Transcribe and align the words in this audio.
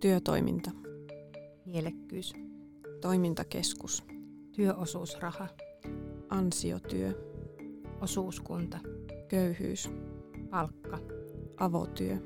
Työtoiminta. 0.00 0.70
Mielekkyys. 1.64 2.34
Toimintakeskus. 3.00 4.04
Työosuusraha. 4.52 5.48
Ansiotyö. 6.28 7.12
Osuuskunta. 8.00 8.78
Köyhyys. 9.28 9.90
Palkka. 10.50 10.98
Avotyö. 11.56 12.16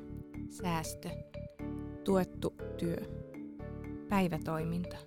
Säästö. 0.49 1.09
Tuettu 2.03 2.53
työ. 2.77 2.97
Päivätoiminta. 4.09 4.97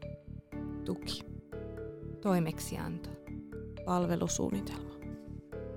Tuki. 0.85 1.23
Toimeksianto. 2.21 3.11
Palvelusuunnitelma. 3.85 4.95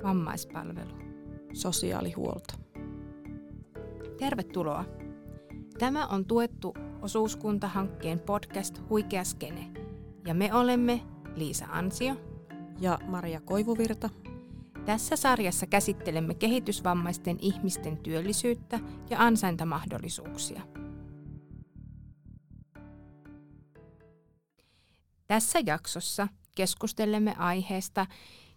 Vammaispalvelu. 0.03 0.93
Sosiaalihuolto. 1.53 2.53
Tervetuloa. 4.17 4.85
Tämä 5.79 6.07
on 6.07 6.25
tuettu 6.25 6.73
osuuskuntahankkeen 7.01 8.19
podcast 8.19 8.81
Huikea 8.89 9.23
Skene. 9.23 9.71
Ja 10.27 10.33
me 10.33 10.53
olemme 10.53 11.01
Liisa 11.35 11.65
Ansio 11.69 12.15
Ja 12.79 12.99
Maria 13.07 13.41
Koivuvirta. 13.41 14.09
Tässä 14.85 15.15
sarjassa 15.15 15.67
käsittelemme 15.67 16.33
kehitysvammaisten 16.33 17.37
ihmisten 17.41 17.97
työllisyyttä 17.97 18.79
ja 19.09 19.19
ansaintamahdollisuuksia. 19.19 20.61
Tässä 25.27 25.59
jaksossa 25.65 26.27
keskustelemme 26.55 27.35
aiheesta 27.37 28.05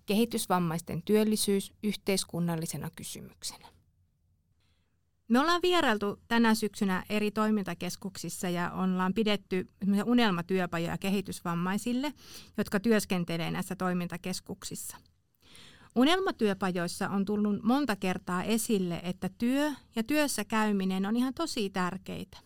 kehitysvammaisten 0.07 1.03
työllisyys 1.03 1.73
yhteiskunnallisena 1.83 2.91
kysymyksenä. 2.97 3.72
Me 5.33 5.41
ollaan 5.41 5.63
vierailtu 5.63 6.21
tänä 6.29 6.55
syksynä 6.55 7.05
eri 7.09 7.31
toimintakeskuksissa 7.31 8.49
ja 8.49 8.71
ollaan 8.71 9.15
pidetty 9.15 9.69
unelmatyöpajoja 10.05 10.99
kehitysvammaisille, 10.99 12.13
jotka 12.57 12.81
työskentelee 12.81 13.51
näissä 13.51 13.77
toimintakeskuksissa. 13.77 14.97
Unelmatyöpajoissa 15.97 17.09
on 17.09 17.25
tullut 17.25 17.63
monta 17.63 17.97
kertaa 17.97 18.43
esille, 18.43 19.01
että 19.03 19.31
työ 19.39 19.73
ja 19.97 20.03
työssä 20.03 20.45
käyminen 20.45 21.07
on 21.07 21.17
ihan 21.17 21.35
tosi 21.35 21.71
tärkeitä. 21.71 22.39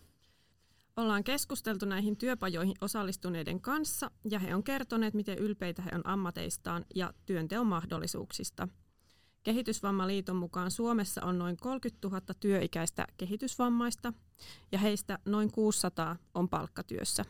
Ollaan 0.97 1.23
keskusteltu 1.23 1.85
näihin 1.85 2.17
työpajoihin 2.17 2.75
osallistuneiden 2.81 3.61
kanssa 3.61 4.11
ja 4.29 4.39
he 4.39 4.55
on 4.55 4.63
kertoneet, 4.63 5.13
miten 5.13 5.37
ylpeitä 5.37 5.81
he 5.81 5.91
on 5.93 6.07
ammateistaan 6.07 6.85
ja 6.95 7.13
työnteon 7.25 7.67
mahdollisuuksista. 7.67 8.67
Kehitysvammaliiton 9.47 10.35
mukaan 10.35 10.71
Suomessa 10.71 11.25
on 11.25 11.39
noin 11.39 11.57
30 11.57 12.07
000 12.07 12.21
työikäistä 12.39 13.07
kehitysvammaista 13.17 14.13
ja 14.71 14.79
heistä 14.79 15.19
noin 15.25 15.51
600 15.51 16.15
on 16.33 16.49
palkkatyössä. 16.49 17.25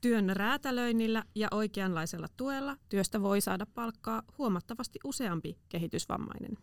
Työn 0.00 0.36
räätälöinnillä 0.36 1.24
ja 1.34 1.48
oikeanlaisella 1.50 2.28
tuella 2.36 2.76
työstä 2.88 3.22
voi 3.22 3.40
saada 3.40 3.66
palkkaa 3.66 4.22
huomattavasti 4.38 4.98
useampi 5.04 5.58
kehitysvammainen. 5.68 6.58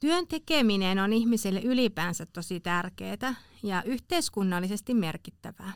Työn 0.00 0.28
tekeminen 0.28 0.98
on 0.98 1.12
ihmiselle 1.12 1.60
ylipäänsä 1.60 2.26
tosi 2.26 2.60
tärkeää 2.60 3.34
ja 3.62 3.82
yhteiskunnallisesti 3.82 4.94
merkittävää. 4.94 5.72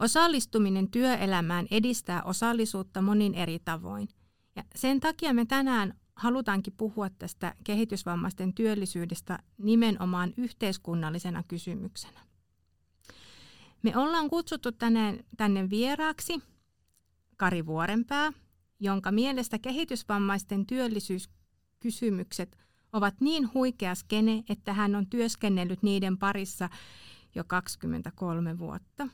Osallistuminen 0.00 0.90
työelämään 0.90 1.66
edistää 1.70 2.22
osallisuutta 2.22 3.02
monin 3.02 3.34
eri 3.34 3.58
tavoin. 3.58 4.08
Ja 4.56 4.64
sen 4.74 5.00
takia 5.00 5.34
me 5.34 5.44
tänään 5.44 6.00
halutaankin 6.20 6.72
puhua 6.76 7.10
tästä 7.10 7.54
kehitysvammaisten 7.64 8.54
työllisyydestä 8.54 9.38
nimenomaan 9.58 10.32
yhteiskunnallisena 10.36 11.42
kysymyksenä. 11.42 12.20
Me 13.82 13.96
ollaan 13.96 14.28
kutsuttu 14.30 14.72
tänne, 14.72 15.24
tänne 15.36 15.70
vieraaksi 15.70 16.42
Kari 17.36 17.66
Vuorenpää, 17.66 18.32
jonka 18.80 19.12
mielestä 19.12 19.58
kehitysvammaisten 19.58 20.66
työllisyyskysymykset 20.66 22.58
ovat 22.92 23.14
niin 23.20 23.54
huikea 23.54 23.94
skene, 23.94 24.44
että 24.48 24.72
hän 24.72 24.94
on 24.94 25.06
työskennellyt 25.06 25.82
niiden 25.82 26.18
parissa 26.18 26.68
jo 27.34 27.44
23 27.44 28.58
vuotta. 28.58 29.08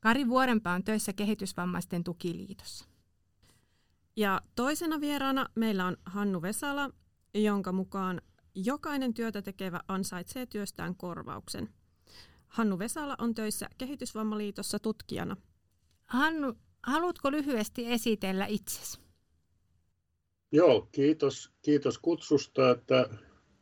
Kari 0.00 0.28
Vuorenpää 0.28 0.74
on 0.74 0.84
töissä 0.84 1.12
kehitysvammaisten 1.12 2.04
tukiliitossa. 2.04 2.93
Ja 4.16 4.40
toisena 4.54 5.00
vieraana 5.00 5.48
meillä 5.54 5.86
on 5.86 5.96
Hannu 6.06 6.42
Vesala, 6.42 6.90
jonka 7.34 7.72
mukaan 7.72 8.20
jokainen 8.54 9.14
työtä 9.14 9.42
tekevä 9.42 9.80
ansaitsee 9.88 10.46
työstään 10.46 10.96
korvauksen. 10.96 11.68
Hannu 12.46 12.78
Vesala 12.78 13.14
on 13.18 13.34
töissä 13.34 13.68
Kehitysvammaliitossa 13.78 14.78
tutkijana. 14.78 15.36
Hannu, 16.04 16.54
haluatko 16.82 17.30
lyhyesti 17.30 17.86
esitellä 17.92 18.46
itsesi? 18.46 18.98
Joo, 20.52 20.88
kiitos, 20.92 21.52
kiitos 21.62 21.98
kutsusta, 21.98 22.70
että 22.70 23.08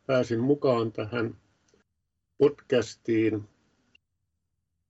pääsin 0.07 0.41
mukaan 0.41 0.93
tähän 0.93 1.37
podcastiin 2.39 3.49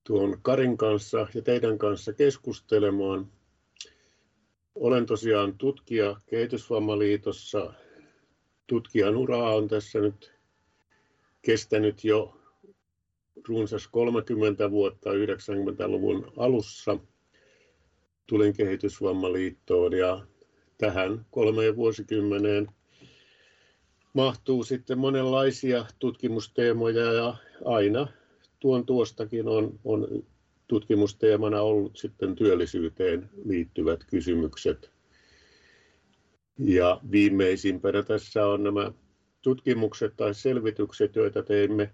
tuon 0.05 0.39
Karin 0.43 0.77
kanssa 0.77 1.27
ja 1.35 1.43
teidän 1.43 1.79
kanssa 1.79 2.13
keskustelemaan. 2.13 3.33
Olen 4.75 5.07
tosiaan 5.07 5.59
tutkija 5.59 6.17
Kehitysvammaliitossa. 6.27 7.73
Tutkijan 8.67 9.17
uraa 9.17 9.55
on 9.55 9.69
tässä 9.69 10.01
nyt 10.01 10.33
kestänyt 11.43 12.05
jo 12.05 12.41
runsas 13.49 13.89
30 13.89 14.71
vuotta 14.71 15.11
90-luvun 15.11 16.33
alussa. 16.37 16.99
Tulin 18.27 18.53
Kehitysvammaliittoon 18.53 19.93
ja 19.93 20.27
tähän 20.79 21.27
kolmeen 21.31 21.77
vuosikymmeneen 21.77 22.69
mahtuu 24.15 24.65
sitten 24.65 24.99
monenlaisia 24.99 25.87
tutkimusteemoja 25.99 27.13
ja 27.13 27.37
aina 27.65 28.07
tuon 28.61 28.87
tuostakin 28.87 29.49
on, 29.49 29.81
on 29.85 30.25
tutkimusteemana 30.73 31.61
ollut 31.63 31.97
sitten 31.97 32.37
työllisyyteen 32.37 33.31
liittyvät 33.45 34.05
kysymykset. 34.05 34.91
Ja 36.59 37.01
viimeisimpänä 37.11 38.03
tässä 38.03 38.47
on 38.47 38.63
nämä 38.63 38.93
tutkimukset 39.43 40.17
tai 40.17 40.35
selvitykset, 40.35 41.17
joita 41.17 41.43
teimme 41.43 41.91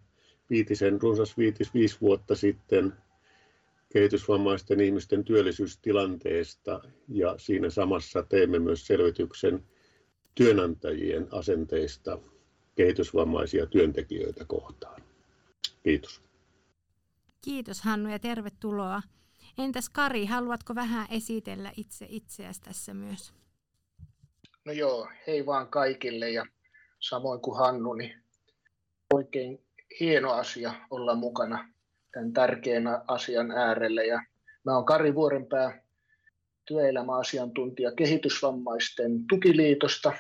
viitisen, 0.51 1.01
runsas 1.03 1.39
viitis 1.39 1.75
viisi 1.75 1.97
vuotta 2.01 2.35
sitten 2.35 2.93
kehitysvammaisten 3.93 4.81
ihmisten 4.81 5.25
työllisyystilanteesta 5.25 6.81
ja 7.09 7.35
siinä 7.39 7.71
samassa 7.71 8.23
teemme 8.23 8.59
myös 8.59 8.87
selvityksen 8.87 9.65
työnantajien 10.35 11.29
asenteista 11.31 12.19
kehitysvammaisia 12.75 13.67
työntekijöitä 13.67 14.45
kohtaan. 14.45 15.03
Kiitos. 15.83 16.28
Kiitos 17.45 17.83
Hannu 17.83 18.11
ja 18.11 18.19
tervetuloa. 18.19 19.03
Entäs 19.59 19.89
Kari, 19.89 20.27
haluatko 20.27 20.75
vähän 20.75 21.07
esitellä 21.11 21.73
itse 21.77 22.07
itseäsi 22.09 22.61
tässä 22.61 22.95
myös? 22.95 23.33
No 24.65 24.73
joo, 24.73 25.09
hei 25.27 25.47
vaan 25.47 25.69
kaikille 25.69 26.31
ja 26.31 26.47
samoin 27.01 27.41
kuin 27.41 27.59
Hannu, 27.59 27.93
niin 27.93 28.23
oikein 29.15 29.67
hieno 30.01 30.33
asia 30.33 30.75
olla 30.91 31.15
mukana 31.15 31.73
tämän 32.13 32.33
tärkeän 32.33 32.85
asian 33.07 33.51
äärelle. 33.51 34.07
Ja 34.07 34.23
mä 34.65 34.75
olen 34.75 34.85
Kari 34.85 35.15
Vuorenpää, 35.15 35.83
työelämäasiantuntija 36.65 37.93
Kehitysvammaisten 37.93 39.27
tukiliitosta. 39.29 40.13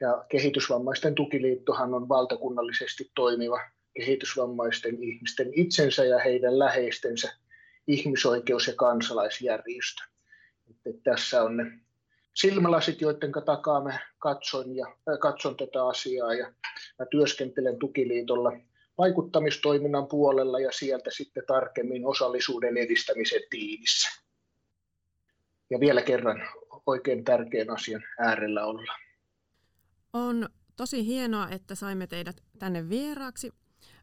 Ja 0.00 0.24
Kehitysvammaisten 0.28 1.14
tukiliittohan 1.14 1.94
on 1.94 2.08
valtakunnallisesti 2.08 3.10
toimiva 3.14 3.60
kehitysvammaisten 3.96 5.02
ihmisten 5.02 5.48
itsensä 5.54 6.04
ja 6.04 6.18
heidän 6.18 6.58
läheistensä 6.58 7.32
ihmisoikeus- 7.86 8.66
ja 8.66 8.74
kansalaisjärjestö. 8.76 10.02
Että 10.70 10.90
tässä 11.10 11.42
on 11.42 11.56
ne 11.56 11.64
silmälasit, 12.34 13.00
joiden 13.00 13.32
takaa 13.46 13.84
mä 13.84 13.98
katson, 14.18 14.76
ja, 14.76 14.86
äh, 14.86 15.18
katson 15.20 15.56
tätä 15.56 15.86
asiaa 15.86 16.34
ja 16.34 16.52
mä 16.98 17.06
työskentelen 17.10 17.78
tukiliitolla 17.78 18.52
vaikuttamistoiminnan 18.98 20.06
puolella 20.06 20.60
ja 20.60 20.72
sieltä 20.72 21.10
sitten 21.10 21.42
tarkemmin 21.46 22.06
osallisuuden 22.06 22.76
edistämisen 22.76 23.42
tiimissä. 23.50 24.22
Ja 25.70 25.80
vielä 25.80 26.02
kerran 26.02 26.48
oikein 26.86 27.24
tärkeän 27.24 27.70
asian 27.70 28.02
äärellä 28.18 28.64
olla. 28.64 28.92
On 30.12 30.48
tosi 30.76 31.06
hienoa, 31.06 31.48
että 31.48 31.74
saimme 31.74 32.06
teidät 32.06 32.36
tänne 32.58 32.88
vieraaksi. 32.88 33.52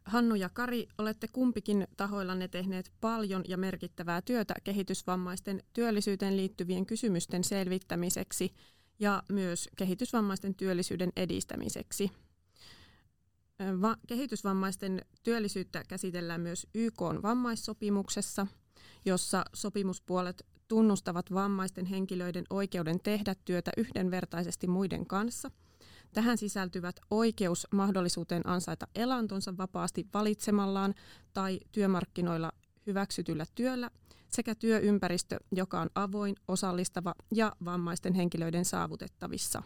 Hannu 0.04 0.34
ja 0.34 0.48
Kari, 0.48 0.86
olette 0.98 1.28
kumpikin 1.28 1.86
tahoillanne 1.96 2.48
tehneet 2.48 2.92
paljon 3.00 3.44
ja 3.48 3.56
merkittävää 3.56 4.22
työtä 4.22 4.54
kehitysvammaisten 4.64 5.62
työllisyyteen 5.72 6.36
liittyvien 6.36 6.86
kysymysten 6.86 7.44
selvittämiseksi 7.44 8.54
ja 8.98 9.22
myös 9.28 9.68
kehitysvammaisten 9.76 10.54
työllisyyden 10.54 11.12
edistämiseksi. 11.16 12.10
Kehitysvammaisten 14.06 15.02
työllisyyttä 15.22 15.82
käsitellään 15.88 16.40
myös 16.40 16.66
YK 16.74 17.02
vammaissopimuksessa, 17.22 18.46
jossa 19.04 19.44
sopimuspuolet 19.54 20.46
tunnustavat 20.68 21.34
vammaisten 21.34 21.86
henkilöiden 21.86 22.44
oikeuden 22.50 23.00
tehdä 23.00 23.34
työtä 23.44 23.70
yhdenvertaisesti 23.76 24.66
muiden 24.66 25.06
kanssa. 25.06 25.50
Tähän 26.14 26.38
sisältyvät 26.38 26.96
oikeus 27.10 27.66
mahdollisuuteen 27.72 28.48
ansaita 28.48 28.86
elantonsa 28.94 29.56
vapaasti 29.56 30.06
valitsemallaan 30.14 30.94
tai 31.32 31.60
työmarkkinoilla 31.72 32.52
hyväksytyllä 32.86 33.46
työllä 33.54 33.90
sekä 34.28 34.54
työympäristö, 34.54 35.36
joka 35.52 35.80
on 35.80 35.90
avoin, 35.94 36.34
osallistava 36.48 37.14
ja 37.34 37.52
vammaisten 37.64 38.14
henkilöiden 38.14 38.64
saavutettavissa. 38.64 39.62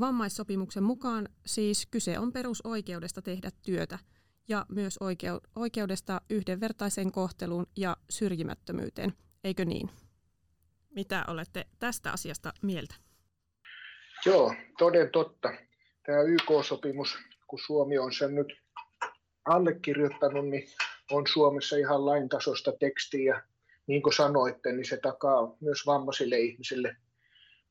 Vammaissopimuksen 0.00 0.82
mukaan 0.82 1.28
siis 1.46 1.86
kyse 1.90 2.18
on 2.18 2.32
perusoikeudesta 2.32 3.22
tehdä 3.22 3.50
työtä 3.62 3.98
ja 4.48 4.66
myös 4.68 4.98
oikeudesta 5.56 6.20
yhdenvertaiseen 6.30 7.12
kohteluun 7.12 7.66
ja 7.76 7.96
syrjimättömyyteen, 8.10 9.12
eikö 9.44 9.64
niin? 9.64 9.90
Mitä 10.94 11.24
olette 11.28 11.66
tästä 11.78 12.12
asiasta 12.12 12.52
mieltä? 12.62 12.94
Joo, 14.26 14.54
toden 14.78 15.10
totta. 15.10 15.52
Tämä 16.06 16.22
YK-sopimus, 16.22 17.18
kun 17.46 17.58
Suomi 17.66 17.98
on 17.98 18.12
sen 18.12 18.34
nyt 18.34 18.52
allekirjoittanut, 19.44 20.48
niin 20.48 20.68
on 21.10 21.26
Suomessa 21.26 21.76
ihan 21.76 22.06
lain 22.06 22.28
tasosta 22.28 22.72
tekstiä. 22.80 23.42
Niin 23.86 24.02
kuin 24.02 24.12
sanoitte, 24.12 24.72
niin 24.72 24.84
se 24.84 24.96
takaa 24.96 25.56
myös 25.60 25.86
vammaisille 25.86 26.38
ihmisille 26.38 26.96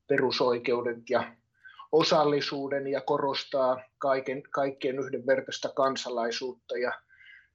perusoikeudet 0.06 1.10
ja 1.10 1.34
osallisuuden 1.92 2.86
ja 2.86 3.00
korostaa 3.00 3.82
kaiken, 3.98 4.42
kaikkien 4.42 4.98
yhdenvertaista 4.98 5.68
kansalaisuutta. 5.68 6.78
Ja 6.78 6.92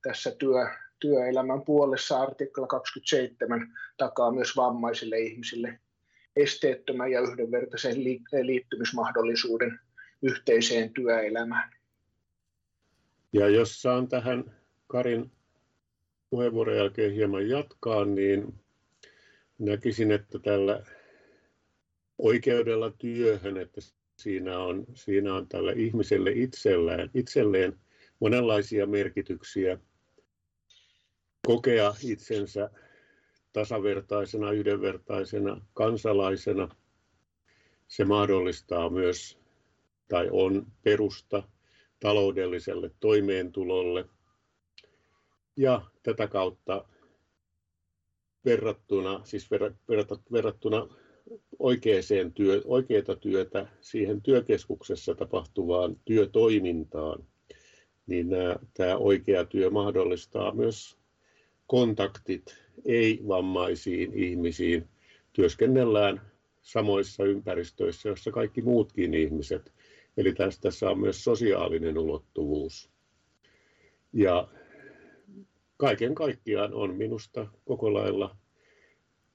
tässä 0.02 0.32
työ, 0.32 0.68
työelämän 1.00 1.62
puolessa 1.62 2.22
artikla 2.22 2.68
27 2.68 3.78
takaa 3.98 4.32
myös 4.32 4.56
vammaisille 4.56 5.20
ihmisille 5.20 5.80
esteettömän 6.38 7.12
ja 7.12 7.22
yhdenvertaisen 7.22 8.04
liittymismahdollisuuden 8.42 9.80
yhteiseen 10.22 10.94
työelämään. 10.94 11.72
Ja 13.34 13.50
jos 13.50 13.82
saan 13.82 14.08
tähän 14.08 14.44
Karin 14.88 15.32
puheenvuoron 16.30 16.78
jälkeen 16.78 17.14
hieman 17.14 17.50
jatkaa, 17.50 18.06
niin 18.06 18.54
näkisin, 19.60 20.12
että 20.12 20.40
tällä 20.40 20.84
oikeudella 22.18 22.92
työhön, 22.92 23.58
että 23.58 23.82
siinä 24.18 24.60
on, 24.60 24.86
siinä 24.94 25.34
on 25.34 25.48
tällä 25.48 25.72
ihmiselle 25.72 26.32
itsellään, 26.32 27.10
itselleen 27.14 27.80
monenlaisia 28.20 28.86
merkityksiä 28.86 29.78
kokea 31.48 31.94
itsensä 32.04 32.70
tasavertaisena, 33.58 34.52
yhdenvertaisena 34.52 35.62
kansalaisena. 35.74 36.70
Se 37.88 38.06
mahdollistaa 38.06 38.90
myös 38.90 39.40
tai 40.08 40.28
on 40.32 40.66
perusta 40.84 41.44
taloudelliselle 42.00 42.92
toimeentulolle 43.00 44.06
ja 45.56 45.82
tätä 46.04 46.28
kautta 46.28 46.86
verrattuna, 48.46 49.22
siis 49.24 49.50
verrattuna 50.32 50.88
oikeaan 51.60 52.34
työ, 52.34 52.62
oikeata 52.66 53.16
työtä 53.16 53.68
siihen 53.82 54.22
työkeskuksessa 54.22 55.16
tapahtuvaan 55.16 55.96
työtoimintaan, 56.06 57.24
niin 58.08 58.28
tämä 58.74 58.98
oikea 58.98 59.46
työ 59.46 59.70
mahdollistaa 59.70 60.54
myös 60.56 60.97
kontaktit 61.68 62.58
ei-vammaisiin 62.86 64.14
ihmisiin. 64.14 64.88
Työskennellään 65.34 66.22
samoissa 66.62 67.24
ympäristöissä, 67.24 68.10
joissa 68.10 68.32
kaikki 68.32 68.62
muutkin 68.62 69.14
ihmiset. 69.14 69.74
Eli 70.18 70.34
tästä 70.34 70.62
tässä 70.62 70.90
on 70.90 71.00
myös 71.00 71.24
sosiaalinen 71.24 71.98
ulottuvuus. 71.98 72.90
Ja 74.14 74.48
kaiken 75.78 76.16
kaikkiaan 76.16 76.74
on 76.74 76.96
minusta 76.96 77.48
koko 77.66 77.94
lailla 77.94 78.36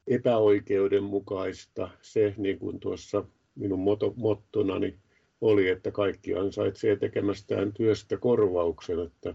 epäoikeudenmukaista 0.06 1.90
se, 2.02 2.34
niin 2.36 2.58
kuin 2.58 2.80
tuossa 2.80 3.24
minun 3.54 3.80
mottonani 4.16 4.98
oli, 5.40 5.68
että 5.68 5.90
kaikki 5.90 6.34
ansaitsee 6.34 6.96
tekemästään 6.96 7.72
työstä 7.72 8.16
korvauksen, 8.16 8.98
että 8.98 9.34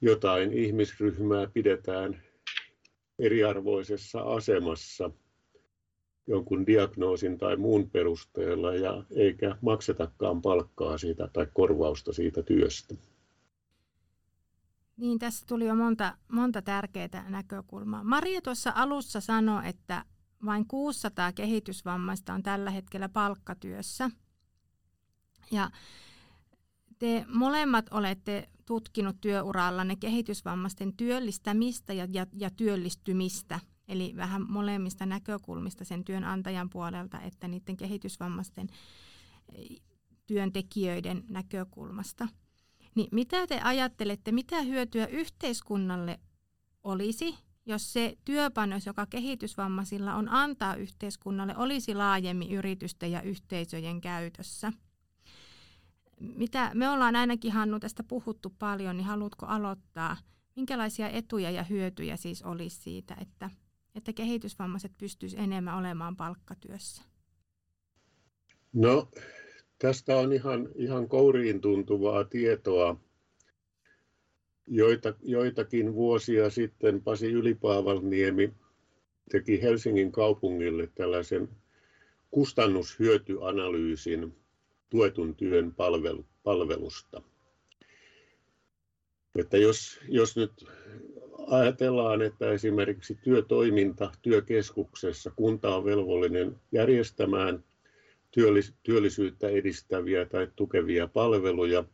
jotain 0.00 0.52
ihmisryhmää 0.52 1.46
pidetään 1.46 2.22
eriarvoisessa 3.18 4.20
asemassa 4.20 5.10
jonkun 6.26 6.66
diagnoosin 6.66 7.38
tai 7.38 7.56
muun 7.56 7.90
perusteella 7.90 8.74
ja 8.74 9.04
eikä 9.10 9.56
maksetakaan 9.60 10.42
palkkaa 10.42 10.98
siitä 10.98 11.28
tai 11.32 11.46
korvausta 11.54 12.12
siitä 12.12 12.42
työstä. 12.42 12.94
Niin, 14.96 15.18
tässä 15.18 15.46
tuli 15.46 15.66
jo 15.66 15.74
monta, 15.74 16.16
monta 16.28 16.62
tärkeää 16.62 17.26
näkökulmaa. 17.28 18.04
Maria 18.04 18.40
tuossa 18.40 18.72
alussa 18.74 19.20
sanoi, 19.20 19.68
että 19.68 20.04
vain 20.44 20.66
600 20.66 21.32
kehitysvammaista 21.32 22.34
on 22.34 22.42
tällä 22.42 22.70
hetkellä 22.70 23.08
palkkatyössä. 23.08 24.10
Ja 25.50 25.70
te 26.98 27.24
molemmat 27.34 27.86
olette 27.90 28.48
tutkinut 28.68 29.20
työurallanne 29.20 29.96
kehitysvammaisten 29.96 30.96
työllistämistä 30.96 31.92
ja, 31.92 32.08
ja, 32.10 32.26
ja 32.32 32.50
työllistymistä. 32.50 33.60
Eli 33.88 34.12
vähän 34.16 34.46
molemmista 34.48 35.06
näkökulmista 35.06 35.84
sen 35.84 36.04
työnantajan 36.04 36.70
puolelta 36.70 37.20
että 37.20 37.48
niiden 37.48 37.76
kehitysvammaisten 37.76 38.68
työntekijöiden 40.26 41.24
näkökulmasta. 41.28 42.28
Niin 42.94 43.08
mitä 43.12 43.46
te 43.46 43.60
ajattelette, 43.60 44.32
mitä 44.32 44.62
hyötyä 44.62 45.06
yhteiskunnalle 45.06 46.20
olisi, 46.84 47.34
jos 47.66 47.92
se 47.92 48.16
työpanos, 48.24 48.86
joka 48.86 49.06
kehitysvammaisilla 49.06 50.14
on 50.14 50.28
antaa 50.28 50.74
yhteiskunnalle, 50.74 51.56
olisi 51.56 51.94
laajemmin 51.94 52.52
yritysten 52.52 53.12
ja 53.12 53.22
yhteisöjen 53.22 54.00
käytössä? 54.00 54.72
Mitä 56.20 56.70
me 56.74 56.90
ollaan 56.90 57.16
ainakin 57.16 57.52
Hannu 57.52 57.80
tästä 57.80 58.02
puhuttu 58.02 58.52
paljon, 58.58 58.96
niin 58.96 59.06
haluatko 59.06 59.46
aloittaa? 59.46 60.16
Minkälaisia 60.56 61.08
etuja 61.08 61.50
ja 61.50 61.62
hyötyjä 61.62 62.16
siis 62.16 62.42
olisi 62.42 62.82
siitä, 62.82 63.16
että, 63.20 63.50
että 63.94 64.12
kehitysvammaiset 64.12 64.92
pystyisivät 64.98 65.44
enemmän 65.44 65.78
olemaan 65.78 66.16
palkkatyössä? 66.16 67.02
No 68.72 69.08
Tästä 69.78 70.16
on 70.16 70.32
ihan, 70.32 70.68
ihan 70.74 71.08
kouriin 71.08 71.60
tuntuvaa 71.60 72.24
tietoa. 72.24 73.00
Joita, 74.66 75.14
joitakin 75.22 75.94
vuosia 75.94 76.50
sitten 76.50 77.02
Pasi 77.02 77.32
Ylipaavalniemi 77.32 78.52
teki 79.30 79.62
Helsingin 79.62 80.12
kaupungille 80.12 80.88
tällaisen 80.94 81.48
kustannushyötyanalyysin 82.30 84.36
tuetun 84.90 85.34
työn 85.34 85.74
palvelu, 85.74 86.26
palvelusta. 86.42 87.22
Että 89.38 89.56
jos, 89.56 90.00
jos 90.08 90.36
nyt 90.36 90.64
ajatellaan, 91.46 92.22
että 92.22 92.52
esimerkiksi 92.52 93.18
työtoiminta 93.24 94.12
työkeskuksessa 94.22 95.30
kunta 95.30 95.76
on 95.76 95.84
velvollinen 95.84 96.56
järjestämään 96.72 97.64
työllisyyttä 98.82 99.48
edistäviä 99.48 100.24
tai 100.24 100.48
tukevia 100.56 101.06
palveluja, 101.06 101.84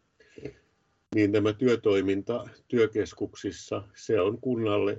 niin 1.15 1.33
tämä 1.33 1.53
työtoiminta 1.53 2.49
työkeskuksissa, 2.69 3.83
se 3.95 4.21
on 4.21 4.41
kunnalle, 4.41 4.99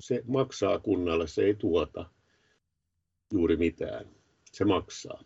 se 0.00 0.22
maksaa 0.26 0.78
kunnalle, 0.78 1.26
se 1.26 1.42
ei 1.42 1.54
tuota 1.54 2.10
juuri 3.32 3.56
mitään. 3.56 4.06
Se 4.52 4.64
maksaa. 4.64 5.24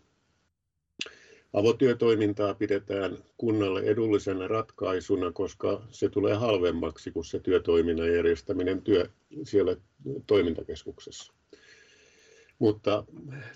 Avotyötoimintaa 1.53 2.55
pidetään 2.55 3.19
kunnalle 3.37 3.81
edullisena 3.81 4.49
ratkaisuna, 4.49 5.33
koska 5.33 5.83
se 5.91 6.09
tulee 6.09 6.35
halvemmaksi 6.35 7.11
kuin 7.11 7.25
se 7.25 7.39
työtoiminnan 7.39 8.15
järjestäminen 8.15 8.83
työ, 8.83 9.07
siellä 9.45 9.77
toimintakeskuksessa. 10.27 11.33
Mutta 12.59 13.05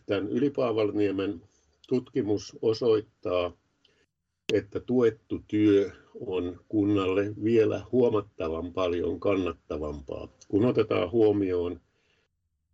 tämän 0.07 0.29
Ylipaavalniemen 0.29 1.43
tutkimus 1.89 2.59
osoittaa, 2.63 3.53
että 4.53 4.81
tuettu 4.81 5.41
työ 5.49 5.91
on 6.21 6.61
kunnalle 6.69 7.35
vielä 7.45 7.83
huomattavan 7.93 8.73
paljon 8.73 9.21
kannattavampaa, 9.21 10.29
kun 10.49 10.65
otetaan 10.65 11.11
huomioon 11.11 11.81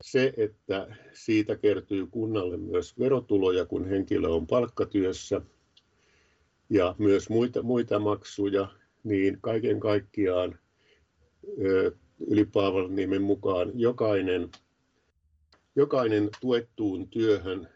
se, 0.00 0.32
että 0.36 0.96
siitä 1.12 1.56
kertyy 1.56 2.06
kunnalle 2.06 2.56
myös 2.56 2.98
verotuloja, 2.98 3.66
kun 3.66 3.84
henkilö 3.84 4.28
on 4.28 4.46
palkkatyössä, 4.46 5.40
ja 6.70 6.94
myös 6.98 7.28
muita, 7.28 7.62
muita 7.62 7.98
maksuja, 7.98 8.68
niin 9.04 9.38
kaiken 9.40 9.80
kaikkiaan 9.80 10.58
yli 12.26 12.48
nimen 12.88 13.22
mukaan 13.22 13.72
jokainen, 13.74 14.50
jokainen 15.76 16.28
tuettuun 16.40 17.08
työhön 17.08 17.68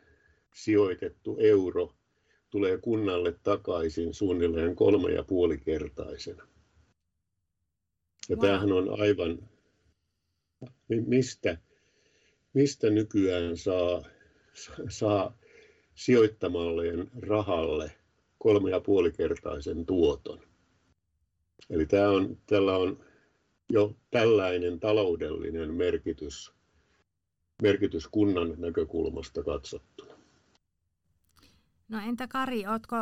sijoitettu 0.54 1.36
euro 1.40 1.94
tulee 2.50 2.78
kunnalle 2.78 3.38
takaisin 3.42 4.14
suunnilleen 4.14 4.76
kolme 4.76 5.10
ja 5.10 5.22
puoli 5.22 5.58
kertaisena. 5.58 6.46
Ja 8.28 8.36
wow. 8.36 8.46
tämähän 8.46 8.72
on 8.72 9.00
aivan, 9.00 9.48
mistä, 10.88 11.58
mistä 12.54 12.90
nykyään 12.90 13.56
saa, 13.56 14.02
saa 14.88 15.38
sijoittamalleen 15.94 17.10
rahalle 17.20 17.92
kolme 18.38 18.70
ja 18.70 18.80
puoli 18.80 19.12
kertaisen 19.12 19.86
tuoton. 19.86 20.40
Eli 21.70 21.86
tämä 21.86 22.10
on, 22.10 22.38
tällä 22.46 22.76
on 22.76 23.04
jo 23.72 23.96
tällainen 24.10 24.80
taloudellinen 24.80 25.74
merkitys, 25.74 26.52
merkitys 27.62 28.08
kunnan 28.08 28.54
näkökulmasta 28.58 29.42
katsottuna. 29.42 30.12
No 31.88 31.98
entä 32.08 32.28
Kari, 32.28 32.66
ootko, 32.66 32.96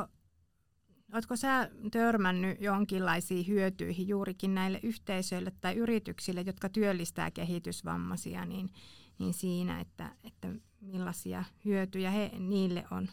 ootko 1.14 1.37
sä 1.37 1.71
törmännyt 1.90 2.61
jonkinlaisiin 2.61 3.47
hyötyihin 3.47 4.09
juurikin 4.09 4.54
näille 4.54 4.80
yhteisöille 4.83 5.52
tai 5.61 5.75
yrityksille, 5.75 6.40
jotka 6.40 6.69
työllistää 6.69 7.30
kehitysvammaisia, 7.30 8.45
niin, 8.45 8.71
niin 9.20 9.34
siinä, 9.34 9.80
että, 9.80 10.10
että 10.26 10.48
millaisia 10.80 11.44
hyötyjä 11.64 12.10
he, 12.10 12.30
niille 12.38 12.84
on 12.90 13.08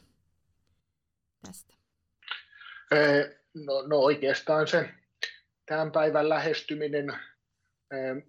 tästä? 1.45 1.73
No, 3.53 3.87
no 3.87 3.97
oikeastaan 3.97 4.67
se 4.67 4.89
tämän 5.65 5.91
päivän 5.91 6.29
lähestyminen 6.29 7.13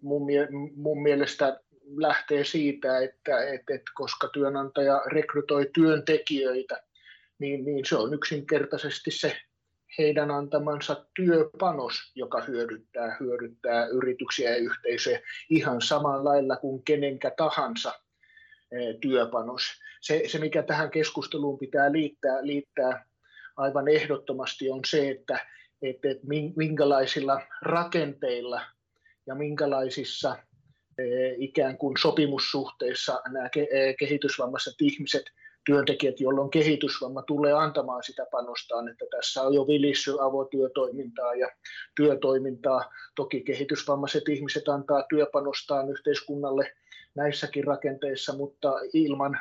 mun, 0.03 0.23
mun 0.77 1.03
mielestä 1.03 1.61
lähtee 1.97 2.45
siitä, 2.45 2.99
että, 2.99 3.45
että, 3.45 3.75
että 3.75 3.93
koska 3.95 4.29
työnantaja 4.29 5.03
rekrytoi 5.07 5.71
työntekijöitä, 5.75 6.83
niin, 7.39 7.65
niin 7.65 7.85
se 7.85 7.97
on 7.97 8.15
yksinkertaisesti 8.15 9.11
se 9.11 9.37
heidän 9.99 10.31
antamansa 10.31 11.07
työpanos, 11.15 12.13
joka 12.15 12.43
hyödyttää, 12.43 13.17
hyödyttää 13.21 13.87
yrityksiä 13.87 14.51
ja 14.51 14.57
yhteisöjä 14.57 15.21
ihan 15.51 15.83
samalla 15.83 16.25
lailla 16.31 16.57
kuin 16.57 16.83
kenenkä 16.85 17.33
tahansa 17.37 17.93
työpanos. 19.01 19.63
Se, 20.01 20.23
se 20.27 20.39
mikä 20.39 20.63
tähän 20.63 20.91
keskusteluun 20.91 21.59
pitää 21.59 21.93
liittää, 21.93 22.47
liittää 22.47 23.05
aivan 23.57 23.89
ehdottomasti 23.89 24.71
on 24.71 24.81
se, 24.87 25.11
että, 25.11 25.47
että, 25.83 26.11
että 26.11 26.27
minkälaisilla 26.57 27.41
rakenteilla 27.63 28.61
ja 29.27 29.35
minkälaisissa 29.35 30.37
ikään 31.37 31.79
kuin 31.79 31.97
sopimussuhteissa 31.97 33.21
nämä 33.29 33.49
kehitysvammaiset 33.99 34.75
ihmiset 34.81 35.25
työntekijät, 35.69 36.21
joilla 36.21 36.41
on 36.41 36.51
kehitysvamma, 36.51 37.23
tulee 37.23 37.53
antamaan 37.53 38.03
sitä 38.03 38.27
panostaan, 38.31 38.89
että 38.89 39.05
tässä 39.11 39.43
on 39.43 39.55
jo 39.55 39.67
vilissy 39.67 40.17
avotyötoimintaa 40.21 41.35
ja 41.35 41.49
työtoimintaa. 41.97 42.91
Toki 43.17 43.41
kehitysvammaiset 43.41 44.29
ihmiset 44.29 44.69
antaa 44.69 45.03
työpanostaan 45.09 45.91
yhteiskunnalle 45.91 46.73
näissäkin 47.15 47.65
rakenteissa, 47.65 48.37
mutta 48.37 48.73
ilman 48.93 49.39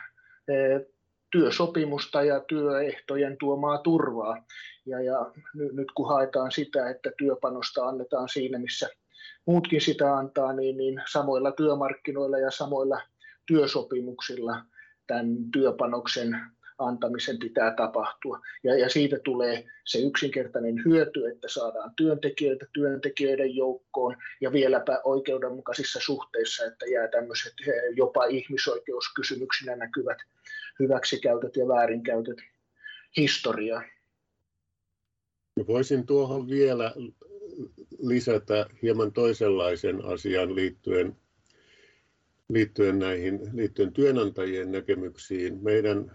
eh, 0.47 0.81
työsopimusta 1.31 2.23
ja 2.23 2.39
työehtojen 2.39 3.37
tuomaa 3.39 3.77
turvaa. 3.77 4.45
Ja, 4.85 5.01
ja 5.01 5.31
nyt 5.55 5.91
kun 5.95 6.07
haetaan 6.07 6.51
sitä, 6.51 6.89
että 6.89 7.11
työpanosta 7.17 7.87
annetaan 7.87 8.29
siinä, 8.29 8.59
missä 8.59 8.89
muutkin 9.45 9.81
sitä 9.81 10.15
antaa, 10.15 10.53
niin, 10.53 10.77
niin 10.77 11.01
samoilla 11.11 11.51
työmarkkinoilla 11.51 12.37
ja 12.37 12.51
samoilla 12.51 13.01
työsopimuksilla– 13.45 14.61
tämän 15.07 15.51
työpanoksen 15.51 16.37
antamisen 16.77 17.39
pitää 17.39 17.73
tapahtua. 17.73 18.39
Ja, 18.63 18.77
ja 18.77 18.89
siitä 18.89 19.19
tulee 19.23 19.65
se 19.85 19.99
yksinkertainen 19.99 20.85
hyöty, 20.85 21.27
että 21.27 21.47
saadaan 21.47 21.91
työntekijöitä 21.95 22.65
työntekijöiden 22.73 23.55
joukkoon 23.55 24.15
ja 24.41 24.51
vieläpä 24.51 25.01
oikeudenmukaisissa 25.03 25.99
suhteissa, 25.99 26.65
että 26.65 26.85
jää 26.85 27.07
tämmöiset 27.07 27.53
jopa 27.95 28.25
ihmisoikeuskysymyksinä 28.25 29.75
näkyvät 29.75 30.17
hyväksikäytöt 30.79 31.55
ja 31.55 31.67
väärinkäytöt 31.67 32.37
historiaa. 33.17 33.83
Voisin 35.67 36.05
tuohon 36.05 36.49
vielä 36.49 36.93
lisätä 37.99 38.65
hieman 38.81 39.13
toisenlaisen 39.13 40.05
asian 40.05 40.55
liittyen 40.55 41.15
liittyen 42.49 42.99
näihin 42.99 43.39
liittyen 43.53 43.93
työnantajien 43.93 44.71
näkemyksiin. 44.71 45.63
Meidän 45.63 46.11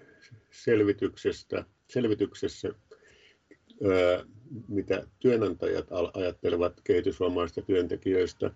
selvityksestä, 0.51 1.65
selvityksessä, 1.89 2.69
ää, 2.69 4.25
mitä 4.69 5.07
työnantajat 5.19 5.87
ajattelevat 6.15 6.81
kehitysvammaista 6.85 7.63
työntekijöistä, 7.63 8.51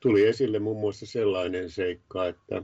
tuli 0.00 0.26
esille 0.26 0.58
muun 0.58 0.80
muassa 0.80 1.06
sellainen 1.06 1.70
seikka, 1.70 2.26
että 2.26 2.62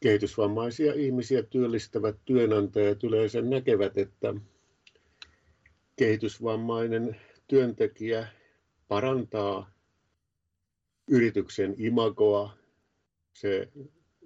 kehitysvammaisia 0.00 0.92
ihmisiä 0.94 1.42
työllistävät 1.42 2.16
työnantajat 2.24 3.04
yleensä 3.04 3.42
näkevät, 3.42 3.98
että 3.98 4.34
kehitysvammainen 5.96 7.16
työntekijä 7.48 8.26
parantaa 8.88 9.70
yrityksen 11.10 11.74
imagoa, 11.78 12.59
se, 13.32 13.68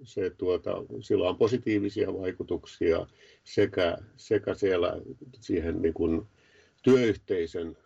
se 0.03 0.29
tuota, 0.29 0.71
sillä 1.01 1.29
on 1.29 1.37
positiivisia 1.37 2.13
vaikutuksia 2.13 3.07
sekä, 3.43 3.97
sekä 4.15 4.53
siellä 4.53 4.93
siihen 5.41 5.81
niin 5.81 5.93
kuin 5.93 6.27
työyhteisön 6.83 7.77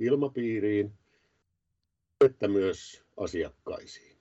ilmapiiriin 0.00 0.92
että 2.24 2.48
myös 2.48 3.02
asiakkaisiin. 3.16 4.16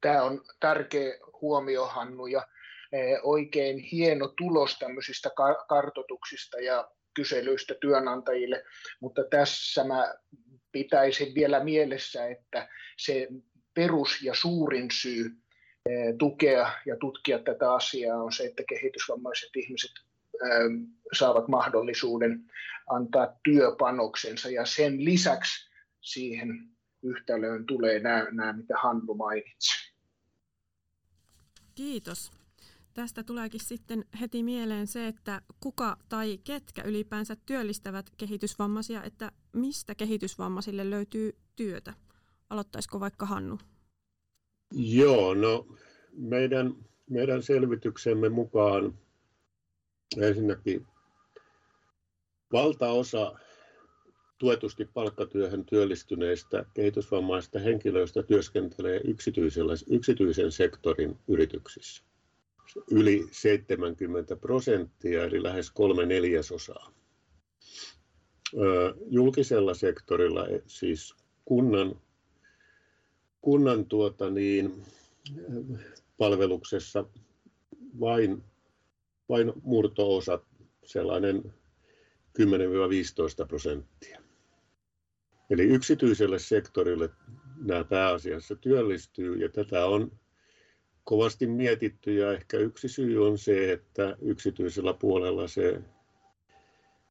Tämä 0.00 0.22
on 0.22 0.44
tärkeä 0.60 1.18
huomio, 1.40 1.86
Hannu, 1.86 2.26
ja 2.26 2.48
e, 2.92 2.98
oikein 3.22 3.78
hieno 3.78 4.28
tulos 4.28 4.78
tämmöisistä 4.78 5.30
kartotuksista 5.68 6.60
ja 6.60 6.90
kyselyistä 7.14 7.74
työnantajille, 7.80 8.64
mutta 9.00 9.22
tässä 9.30 9.84
mä 9.84 10.14
pitäisin 10.72 11.34
vielä 11.34 11.64
mielessä, 11.64 12.26
että 12.26 12.68
se 12.96 13.28
perus 13.76 14.22
ja 14.22 14.34
suurin 14.34 14.90
syy 14.90 15.36
eh, 15.86 16.14
tukea 16.18 16.72
ja 16.86 16.96
tutkia 16.96 17.38
tätä 17.38 17.74
asiaa 17.74 18.22
on 18.22 18.32
se, 18.32 18.44
että 18.44 18.62
kehitysvammaiset 18.68 19.50
ihmiset 19.56 19.90
eh, 20.34 20.88
saavat 21.18 21.48
mahdollisuuden 21.48 22.50
antaa 22.90 23.38
työpanoksensa 23.44 24.50
ja 24.50 24.66
sen 24.66 25.04
lisäksi 25.04 25.70
siihen 26.00 26.48
yhtälöön 27.02 27.66
tulee 27.66 28.00
nämä, 28.00 28.26
nämä 28.30 28.52
mitä 28.52 28.74
Hannu 28.82 29.14
mainitsi. 29.14 29.92
Kiitos. 31.74 32.30
Tästä 32.94 33.22
tuleekin 33.22 33.60
sitten 33.60 34.04
heti 34.20 34.42
mieleen 34.42 34.86
se, 34.86 35.06
että 35.06 35.42
kuka 35.60 35.96
tai 36.08 36.38
ketkä 36.44 36.82
ylipäänsä 36.82 37.36
työllistävät 37.46 38.10
kehitysvammaisia, 38.16 39.02
että 39.02 39.32
mistä 39.52 39.94
kehitysvammaisille 39.94 40.90
löytyy 40.90 41.36
työtä. 41.56 41.94
Aloittaisiko 42.50 43.00
vaikka 43.00 43.26
Hannu? 43.26 43.58
Joo, 44.72 45.34
no 45.34 45.66
meidän, 46.12 46.74
meidän 47.10 47.42
selvityksemme 47.42 48.28
mukaan 48.28 48.98
ensinnäkin 50.16 50.86
valtaosa 52.52 53.38
tuetusti 54.38 54.84
palkkatyöhön 54.84 55.64
työllistyneistä 55.64 56.64
kehitysvammaisista 56.74 57.58
henkilöistä 57.58 58.22
työskentelee 58.22 59.00
yksityisen 59.90 60.52
sektorin 60.52 61.18
yrityksissä. 61.28 62.04
Yli 62.90 63.26
70 63.30 64.36
prosenttia, 64.36 65.24
eli 65.24 65.42
lähes 65.42 65.70
kolme 65.70 66.06
neljäsosaa. 66.06 66.92
Julkisella 69.06 69.74
sektorilla, 69.74 70.46
siis 70.66 71.14
kunnan 71.44 72.00
kunnan 73.46 73.86
tuota 73.86 74.30
niin, 74.30 74.82
palveluksessa 76.16 77.04
vain, 78.00 78.42
vain 79.28 79.52
murto-osa, 79.62 80.40
sellainen 80.84 81.54
10-15 82.38 83.46
prosenttia. 83.48 84.20
Eli 85.50 85.62
yksityiselle 85.62 86.38
sektorille 86.38 87.10
nämä 87.56 87.84
pääasiassa 87.84 88.56
työllistyy 88.56 89.36
ja 89.36 89.48
tätä 89.48 89.86
on 89.86 90.12
kovasti 91.04 91.46
mietitty 91.46 92.14
ja 92.14 92.32
ehkä 92.32 92.56
yksi 92.58 92.88
syy 92.88 93.26
on 93.26 93.38
se, 93.38 93.72
että 93.72 94.16
yksityisellä 94.20 94.94
puolella 94.94 95.48
se 95.48 95.82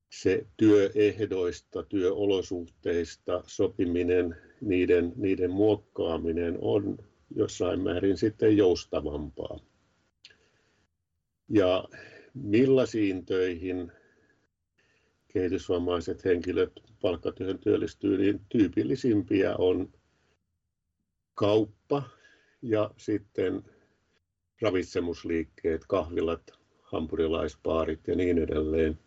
se 0.09 0.45
työehdoista, 0.57 1.83
työolosuhteista 1.83 3.43
sopiminen, 3.47 4.37
niiden, 4.65 5.13
niiden 5.15 5.51
muokkaaminen 5.51 6.57
on 6.61 6.97
jossain 7.35 7.79
määrin 7.79 8.17
sitten 8.17 8.57
joustavampaa. 8.57 9.59
Ja 11.49 11.87
millaisiin 12.33 13.25
töihin 13.25 13.91
kehitysvammaiset 15.27 16.25
henkilöt 16.25 16.71
palkkatyöhön 17.01 17.59
työllistyy, 17.59 18.17
niin 18.17 18.41
tyypillisimpiä 18.49 19.55
on 19.55 19.93
kauppa 21.33 22.03
ja 22.61 22.91
sitten 22.97 23.63
ravitsemusliikkeet, 24.61 25.81
kahvilat, 25.87 26.51
hampurilaispaarit 26.81 28.07
ja 28.07 28.15
niin 28.15 28.37
edelleen. 28.37 28.99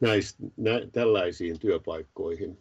Näis, 0.00 0.36
nä, 0.56 0.80
tällaisiin 0.92 1.58
työpaikkoihin 1.58 2.58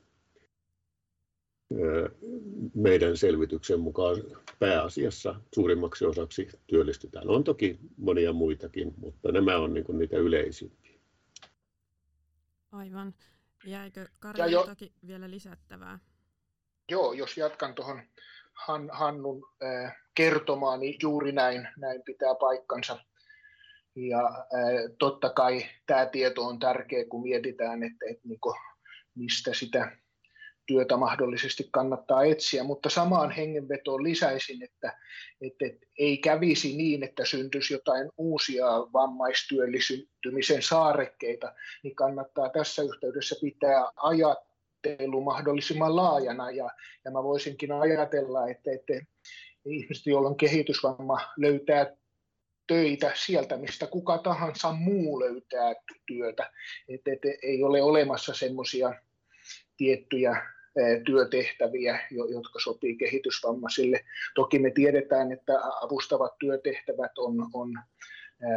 meidän 2.75 3.17
selvityksen 3.17 3.79
mukaan 3.79 4.17
pääasiassa 4.59 5.35
suurimmaksi 5.55 6.05
osaksi 6.05 6.47
työllistytään. 6.67 7.29
On 7.29 7.43
toki 7.43 7.79
monia 7.97 8.33
muitakin, 8.33 8.93
mutta 8.97 9.31
nämä 9.31 9.57
on 9.57 9.73
niin 9.73 9.85
niitä 9.97 10.17
yleisimpiä. 10.17 10.99
Aivan. 12.71 13.13
Jäikö 13.65 14.07
Kari 14.19 14.51
jotakin 14.51 14.91
vielä 15.07 15.31
lisättävää? 15.31 15.99
Joo, 16.91 17.13
jos 17.13 17.37
jatkan 17.37 17.75
tuohon 17.75 18.01
Han, 18.53 18.89
Hannun 18.93 19.43
äh, 19.63 19.95
kertomaan, 20.13 20.79
niin 20.79 20.95
juuri 21.01 21.31
näin, 21.31 21.67
näin 21.77 22.03
pitää 22.05 22.35
paikkansa. 22.39 22.99
Ja 23.95 24.27
äh, 24.27 24.95
totta 24.99 25.29
kai 25.29 25.65
tämä 25.85 26.05
tieto 26.05 26.45
on 26.45 26.59
tärkeä, 26.59 27.05
kun 27.09 27.21
mietitään, 27.21 27.83
että, 27.83 28.05
että 28.09 28.27
niin 28.27 28.39
kuin, 28.39 28.55
mistä 29.15 29.53
sitä 29.53 29.97
työtä 30.71 30.97
mahdollisesti 30.97 31.67
kannattaa 31.71 32.23
etsiä, 32.23 32.63
mutta 32.63 32.89
samaan 32.89 33.31
hengenvetoon 33.31 34.03
lisäisin, 34.03 34.63
että, 34.63 34.97
että, 35.41 35.65
että 35.65 35.87
ei 35.99 36.17
kävisi 36.17 36.77
niin, 36.77 37.03
että 37.03 37.25
syntyisi 37.25 37.73
jotain 37.73 38.09
uusia 38.17 38.65
vammaistyöllisyytymisen 38.67 40.61
saarekkeita, 40.61 41.53
niin 41.83 41.95
kannattaa 41.95 42.49
tässä 42.49 42.81
yhteydessä 42.83 43.35
pitää 43.41 43.91
ajattelu 43.95 45.21
mahdollisimman 45.21 45.95
laajana, 45.95 46.51
ja, 46.51 46.69
ja 47.05 47.11
mä 47.11 47.23
voisinkin 47.23 47.71
ajatella, 47.71 48.49
että, 48.49 48.71
että 48.71 48.93
ihmiset, 49.65 50.05
joilla 50.05 50.29
on 50.29 50.37
kehitysvamma, 50.37 51.19
löytää 51.37 51.95
töitä 52.67 53.11
sieltä, 53.15 53.57
mistä 53.57 53.87
kuka 53.87 54.17
tahansa 54.17 54.71
muu 54.71 55.19
löytää 55.19 55.73
työtä. 56.05 56.51
että 56.89 57.11
et 57.11 57.19
ei 57.43 57.63
ole 57.63 57.81
olemassa 57.81 58.33
semmoisia 58.33 58.93
tiettyjä 59.77 60.60
työtehtäviä, 61.05 61.99
jotka 62.11 62.59
sopii 62.59 62.95
kehitysvammaisille. 62.95 64.05
Toki 64.35 64.59
me 64.59 64.71
tiedetään, 64.71 65.31
että 65.31 65.53
avustavat 65.81 66.33
työtehtävät 66.39 67.17
on, 67.17 67.47
on 67.53 67.73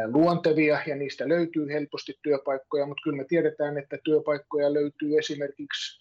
luontevia 0.05 0.79
ja 0.87 0.95
niistä 0.95 1.29
löytyy 1.29 1.67
helposti 1.67 2.19
työpaikkoja, 2.21 2.85
mutta 2.85 3.01
kyllä 3.03 3.17
me 3.17 3.25
tiedetään, 3.25 3.77
että 3.77 3.97
työpaikkoja 4.03 4.73
löytyy 4.73 5.17
esimerkiksi 5.17 5.99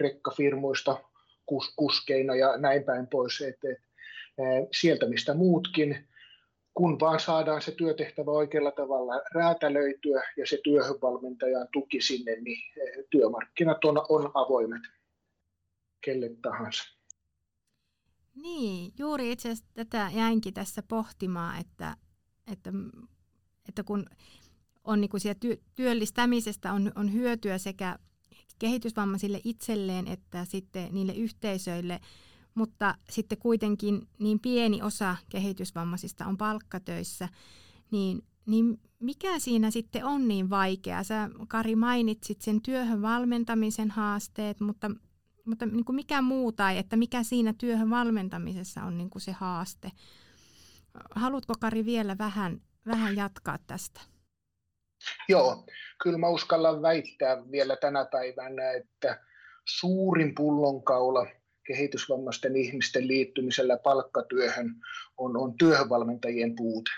rekkafirmoista 0.00 1.04
kuskeina 1.76 2.34
ja 2.34 2.56
näin 2.56 2.84
päin 2.84 3.06
pois. 3.06 3.40
Että 3.40 3.68
sieltä 4.72 5.08
mistä 5.08 5.34
muutkin 5.34 6.08
kun 6.74 7.00
vaan 7.00 7.20
saadaan 7.20 7.62
se 7.62 7.72
työtehtävä 7.72 8.30
oikealla 8.30 8.70
tavalla 8.70 9.12
räätälöityä 9.34 10.22
ja 10.36 10.46
se 10.46 10.60
työhönvalmentajan 10.64 11.68
tuki 11.72 12.00
sinne, 12.00 12.36
niin 12.40 12.58
eh, 12.76 13.04
työmarkkinat 13.10 13.84
on, 13.84 13.98
on 14.08 14.30
avoimet 14.34 14.82
kelle 16.00 16.30
tahansa. 16.42 16.84
Niin, 18.34 18.92
juuri 18.98 19.32
itse 19.32 19.48
asiassa 19.48 19.70
tätä 19.74 20.10
jäinkin 20.14 20.54
tässä 20.54 20.82
pohtimaan, 20.88 21.60
että, 21.60 21.96
että, 22.52 22.72
että 23.68 23.82
kun 23.82 24.06
on 24.84 25.00
niin 25.00 25.10
kuin 25.10 25.20
työ, 25.40 25.56
työllistämisestä 25.74 26.72
on, 26.72 26.92
on 26.94 27.12
hyötyä 27.12 27.58
sekä 27.58 27.98
kehitysvammaisille 28.58 29.40
itselleen 29.44 30.08
että 30.08 30.44
sitten 30.44 30.88
niille 30.94 31.12
yhteisöille– 31.12 32.00
mutta 32.54 32.94
sitten 33.10 33.38
kuitenkin 33.38 34.08
niin 34.18 34.40
pieni 34.40 34.82
osa 34.82 35.16
kehitysvammaisista 35.28 36.26
on 36.26 36.36
palkkatöissä, 36.36 37.28
niin, 37.90 38.22
niin 38.46 38.80
mikä 38.98 39.38
siinä 39.38 39.70
sitten 39.70 40.04
on 40.04 40.28
niin 40.28 40.50
vaikeaa? 40.50 41.04
Sä 41.04 41.28
Kari 41.48 41.76
mainitsit 41.76 42.40
sen 42.40 42.62
työhön 42.62 43.02
valmentamisen 43.02 43.90
haasteet, 43.90 44.60
mutta, 44.60 44.90
mutta 45.44 45.66
niin 45.66 45.84
kuin 45.84 45.96
mikä 45.96 46.22
muu 46.22 46.52
tai 46.52 46.78
että 46.78 46.96
mikä 46.96 47.22
siinä 47.22 47.54
työhön 47.58 47.90
valmentamisessa 47.90 48.82
on 48.82 48.98
niin 48.98 49.10
kuin 49.10 49.22
se 49.22 49.32
haaste? 49.32 49.90
Haluatko 51.14 51.54
Kari 51.60 51.84
vielä 51.84 52.18
vähän, 52.18 52.60
vähän 52.86 53.16
jatkaa 53.16 53.58
tästä? 53.66 54.00
Joo, 55.28 55.66
kyllä 56.02 56.18
mä 56.18 56.28
uskallan 56.28 56.82
väittää 56.82 57.50
vielä 57.50 57.76
tänä 57.76 58.04
päivänä, 58.04 58.70
että 58.72 59.24
suurin 59.64 60.34
pullonkaula– 60.34 61.26
kehitysvammaisten 61.70 62.56
ihmisten 62.56 63.08
liittymisellä 63.08 63.76
palkkatyöhön 63.76 64.74
on, 65.18 65.36
on 65.36 65.54
työhönvalmentajien 65.58 66.56
puute. 66.56 66.90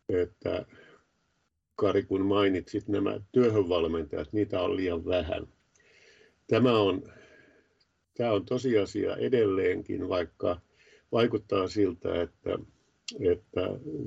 että 0.10 0.66
Kari, 1.76 2.04
kun 2.04 2.26
mainitsit 2.26 2.88
nämä 2.88 3.20
työhönvalmentajat, 3.32 4.34
niitä 4.34 4.62
on 4.62 4.76
liian 4.76 5.06
vähän. 5.06 5.48
Tämä 6.48 6.80
on, 6.80 7.04
tämä 8.18 8.32
on 8.32 8.46
tosiasia 8.46 9.16
edelleenkin, 9.16 10.10
vaikka 10.10 10.62
vaikuttaa 11.12 11.68
siltä, 11.68 12.22
että, 12.22 12.58
että 13.20 13.62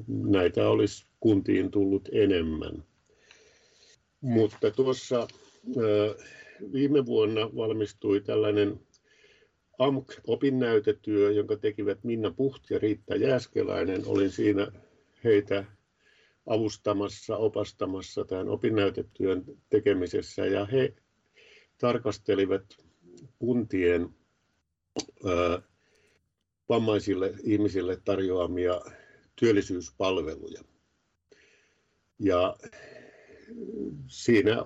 näitä 0.08 0.68
olisi 0.68 1.06
kuntiin 1.20 1.70
tullut 1.70 2.08
enemmän. 2.12 2.84
Mutta 4.20 4.70
tuossa 4.70 5.28
viime 6.72 7.06
vuonna 7.06 7.40
valmistui 7.56 8.20
tällainen 8.20 8.80
AMK-opinnäytetyö, 9.78 11.32
jonka 11.32 11.56
tekivät 11.56 12.04
Minna 12.04 12.30
Puht 12.30 12.70
ja 12.70 12.78
Riitta 12.78 13.16
Jääskeläinen. 13.16 14.02
Olin 14.06 14.30
siinä 14.30 14.72
heitä 15.24 15.64
avustamassa, 16.48 17.37
opastamassa 17.37 18.24
tämän 18.24 18.48
opinnäytetyön 18.48 19.44
tekemisessä 19.70 20.46
ja 20.46 20.66
he 20.66 20.94
tarkastelivat 21.78 22.64
kuntien 23.38 24.08
vammaisille 26.68 27.34
ihmisille 27.42 28.00
tarjoamia 28.04 28.80
työllisyyspalveluja. 29.37 30.61
Ja 32.18 32.56
siinä 34.06 34.56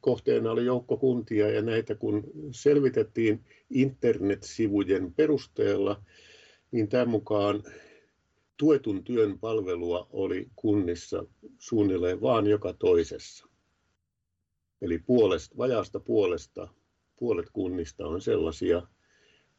kohteena 0.00 0.50
oli 0.50 0.64
joukko 0.64 0.96
kuntia 0.96 1.50
ja 1.50 1.62
näitä 1.62 1.94
kun 1.94 2.24
selvitettiin 2.50 3.44
internetsivujen 3.70 5.14
perusteella, 5.14 6.02
niin 6.70 6.88
tämän 6.88 7.08
mukaan 7.08 7.62
tuetun 8.56 9.04
työn 9.04 9.38
palvelua 9.38 10.06
oli 10.10 10.50
kunnissa 10.56 11.24
suunnilleen 11.58 12.20
vaan 12.20 12.46
joka 12.46 12.72
toisessa. 12.72 13.46
Eli 14.82 14.98
puolesta, 14.98 15.56
vajaasta 15.58 16.00
puolesta, 16.00 16.68
puolet 17.16 17.46
kunnista 17.52 18.06
on 18.06 18.20
sellaisia, 18.20 18.82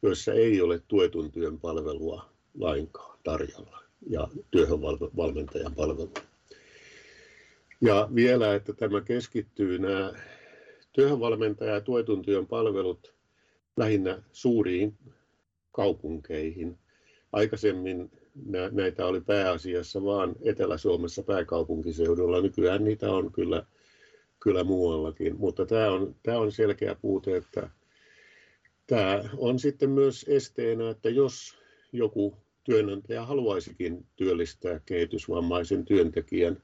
joissa 0.02 0.32
ei 0.32 0.60
ole 0.60 0.82
tuetun 0.88 1.32
työn 1.32 1.60
palvelua 1.60 2.32
lainkaan 2.58 3.18
tarjolla 3.24 3.78
ja 4.10 4.28
työhönvalmentajan 4.50 5.74
palvelua. 5.74 6.14
Ja 7.80 8.08
vielä, 8.14 8.54
että 8.54 8.72
tämä 8.72 9.00
keskittyy 9.00 9.78
nämä 9.78 10.12
työhönvalmentaja 10.92 11.74
ja 11.74 11.80
tuetun 11.80 12.22
työn 12.22 12.46
palvelut 12.46 13.14
lähinnä 13.76 14.22
suuriin 14.32 14.98
kaupunkeihin. 15.72 16.78
Aikaisemmin 17.32 18.10
näitä 18.70 19.06
oli 19.06 19.20
pääasiassa 19.20 20.04
vain 20.04 20.34
Etelä-Suomessa 20.42 21.22
pääkaupunkiseudulla. 21.22 22.40
Nykyään 22.40 22.84
niitä 22.84 23.10
on 23.10 23.32
kyllä, 23.32 23.66
kyllä 24.40 24.64
muuallakin, 24.64 25.36
mutta 25.38 25.66
tämä 25.66 25.90
on, 25.90 26.16
tämä 26.22 26.38
on 26.38 26.52
selkeä 26.52 26.94
puute, 26.94 27.36
että 27.36 27.70
tämä 28.86 29.24
on 29.36 29.58
sitten 29.58 29.90
myös 29.90 30.24
esteenä, 30.28 30.90
että 30.90 31.10
jos 31.10 31.58
joku 31.92 32.36
työnantaja 32.64 33.24
haluaisikin 33.24 34.06
työllistää 34.16 34.80
kehitysvammaisen 34.86 35.84
työntekijän, 35.84 36.62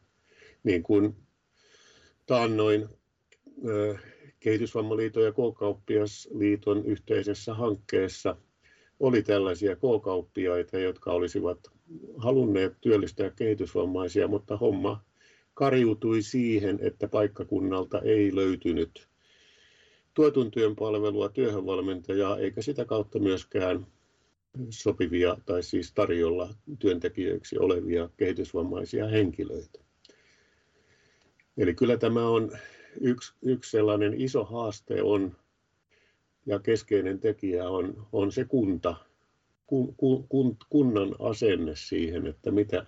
niin 0.64 0.82
kuin 0.82 1.16
taannoin 2.26 2.88
Kehitysvammaliiton 4.40 5.24
ja 5.24 5.32
K-kauppiasliiton 5.32 6.84
yhteisessä 6.86 7.54
hankkeessa 7.54 8.36
oli 9.00 9.22
tällaisia 9.22 9.76
K-kauppiaita, 9.76 10.78
jotka 10.78 11.12
olisivat 11.12 11.58
halunneet 12.16 12.72
työllistää 12.80 13.30
kehitysvammaisia, 13.30 14.28
mutta 14.28 14.56
homma 14.56 15.04
kariutui 15.54 16.22
siihen, 16.22 16.78
että 16.82 17.08
paikkakunnalta 17.08 18.00
ei 18.00 18.36
löytynyt 18.36 19.08
tuetun 20.14 20.50
työn 20.50 20.76
palvelua, 20.76 21.28
työhönvalmentajaa, 21.28 22.38
eikä 22.38 22.62
sitä 22.62 22.84
kautta 22.84 23.18
myöskään 23.18 23.86
sopivia 24.70 25.36
tai 25.46 25.62
siis 25.62 25.92
tarjolla 25.92 26.54
työntekijöiksi 26.78 27.58
olevia 27.58 28.08
kehitysvammaisia 28.16 29.08
henkilöitä. 29.08 29.78
Eli 31.56 31.74
kyllä 31.74 31.96
tämä 31.96 32.28
on 32.28 32.52
yksi, 33.00 33.34
yksi 33.42 33.70
sellainen 33.70 34.20
iso 34.20 34.44
haaste 34.44 35.02
on 35.02 35.36
ja 36.46 36.58
keskeinen 36.58 37.20
tekijä 37.20 37.68
on, 37.68 38.06
on 38.12 38.32
se 38.32 38.44
kunta, 38.44 38.94
kun, 39.66 39.94
kun, 40.28 40.56
kunnan 40.68 41.16
asenne 41.18 41.76
siihen, 41.76 42.26
että 42.26 42.50
mitä, 42.50 42.86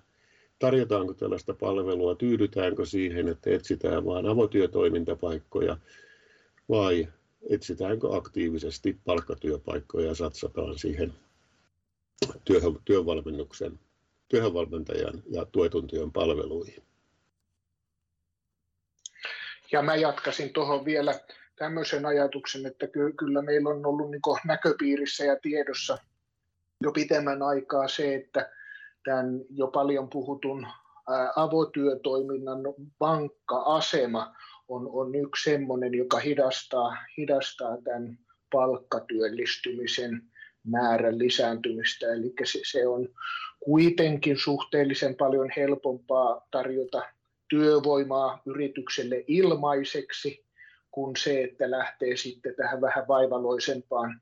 tarjotaanko 0.58 1.14
tällaista 1.14 1.54
palvelua, 1.54 2.14
tyydytäänkö 2.14 2.86
siihen, 2.86 3.28
että 3.28 3.50
etsitään 3.50 4.04
vain 4.04 4.26
avotyötoimintapaikkoja 4.26 5.76
vai 6.68 7.08
etsitäänkö 7.50 8.16
aktiivisesti 8.16 8.98
palkkatyöpaikkoja 9.04 10.06
ja 10.06 10.14
satsataan 10.14 10.78
siihen 10.78 11.12
työhön, 12.44 12.78
työvalmennuksen, 12.84 13.78
työhönvalmentajan 14.28 15.22
ja 15.30 15.44
tuetun 15.44 15.86
työn 15.86 16.12
palveluihin. 16.12 16.82
Ja 19.72 19.82
mä 19.82 19.94
jatkasin 19.94 20.52
tuohon 20.52 20.84
vielä 20.84 21.20
tämmöisen 21.56 22.06
ajatuksen, 22.06 22.66
että 22.66 22.86
kyllä 23.18 23.42
meillä 23.42 23.70
on 23.70 23.86
ollut 23.86 24.10
niin 24.10 24.20
näköpiirissä 24.46 25.24
ja 25.24 25.36
tiedossa 25.42 25.98
jo 26.82 26.92
pitemmän 26.92 27.42
aikaa 27.42 27.88
se, 27.88 28.14
että 28.14 28.50
tämän 29.04 29.40
jo 29.50 29.66
paljon 29.66 30.10
puhutun 30.10 30.66
avotyötoiminnan 31.36 32.60
vankka 33.00 33.56
asema 33.56 34.34
on, 34.68 34.88
on 34.92 35.14
yksi 35.14 35.50
semmoinen, 35.50 35.94
joka 35.94 36.18
hidastaa, 36.18 36.96
hidastaa 37.18 37.78
tämän 37.84 38.18
palkkatyöllistymisen 38.52 40.22
määrän 40.64 41.18
lisääntymistä. 41.18 42.06
Eli 42.12 42.32
se, 42.44 42.60
se 42.70 42.88
on 42.88 43.08
kuitenkin 43.60 44.36
suhteellisen 44.36 45.14
paljon 45.14 45.48
helpompaa 45.56 46.46
tarjota 46.50 47.02
työvoimaa 47.48 48.42
yritykselle 48.46 49.24
ilmaiseksi 49.26 50.44
kuin 50.92 51.16
se, 51.16 51.44
että 51.44 51.70
lähtee 51.70 52.16
sitten 52.16 52.54
tähän 52.54 52.80
vähän 52.80 53.08
vaivaloisempaan 53.08 54.20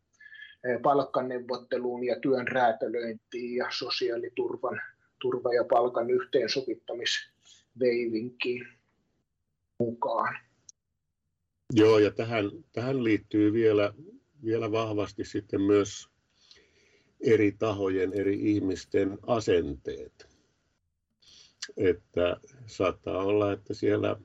eh, 0.64 0.82
palkkaneuvotteluun 0.82 2.04
ja 2.04 2.20
työn 2.20 2.48
räätälöintiin 2.48 3.56
ja 3.56 3.66
sosiaaliturvan 3.70 4.80
turva- 5.20 5.54
ja 5.54 5.64
palkan 5.64 6.10
yhteensovittamisveivinkiin 6.10 8.68
mukaan. 9.78 10.38
Joo, 11.72 11.98
ja 11.98 12.10
tähän, 12.10 12.50
tähän 12.72 13.04
liittyy 13.04 13.52
vielä, 13.52 13.92
vielä 14.44 14.72
vahvasti 14.72 15.24
sitten 15.24 15.60
myös 15.60 16.08
eri 17.20 17.52
tahojen, 17.52 18.12
eri 18.12 18.40
ihmisten 18.40 19.18
asenteet 19.26 20.30
että 21.76 22.36
saattaa 22.66 23.24
olla, 23.24 23.52
että 23.52 23.74
siellä 23.74 24.16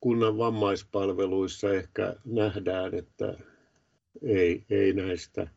kunnan 0.00 0.38
vammaispalveluissa 0.38 1.74
ehkä 1.74 2.14
nähdään, 2.24 2.94
että 2.94 3.34
ei, 4.22 4.64
ei, 4.70 4.92
näistä, 4.92 5.48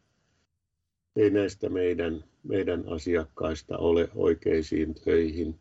ei 1.15 1.29
näistä 1.29 1.69
meidän, 1.69 2.23
meidän 2.43 2.83
asiakkaista 2.89 3.77
ole 3.77 4.09
oikeisiin 4.15 4.95
töihin. 4.95 5.59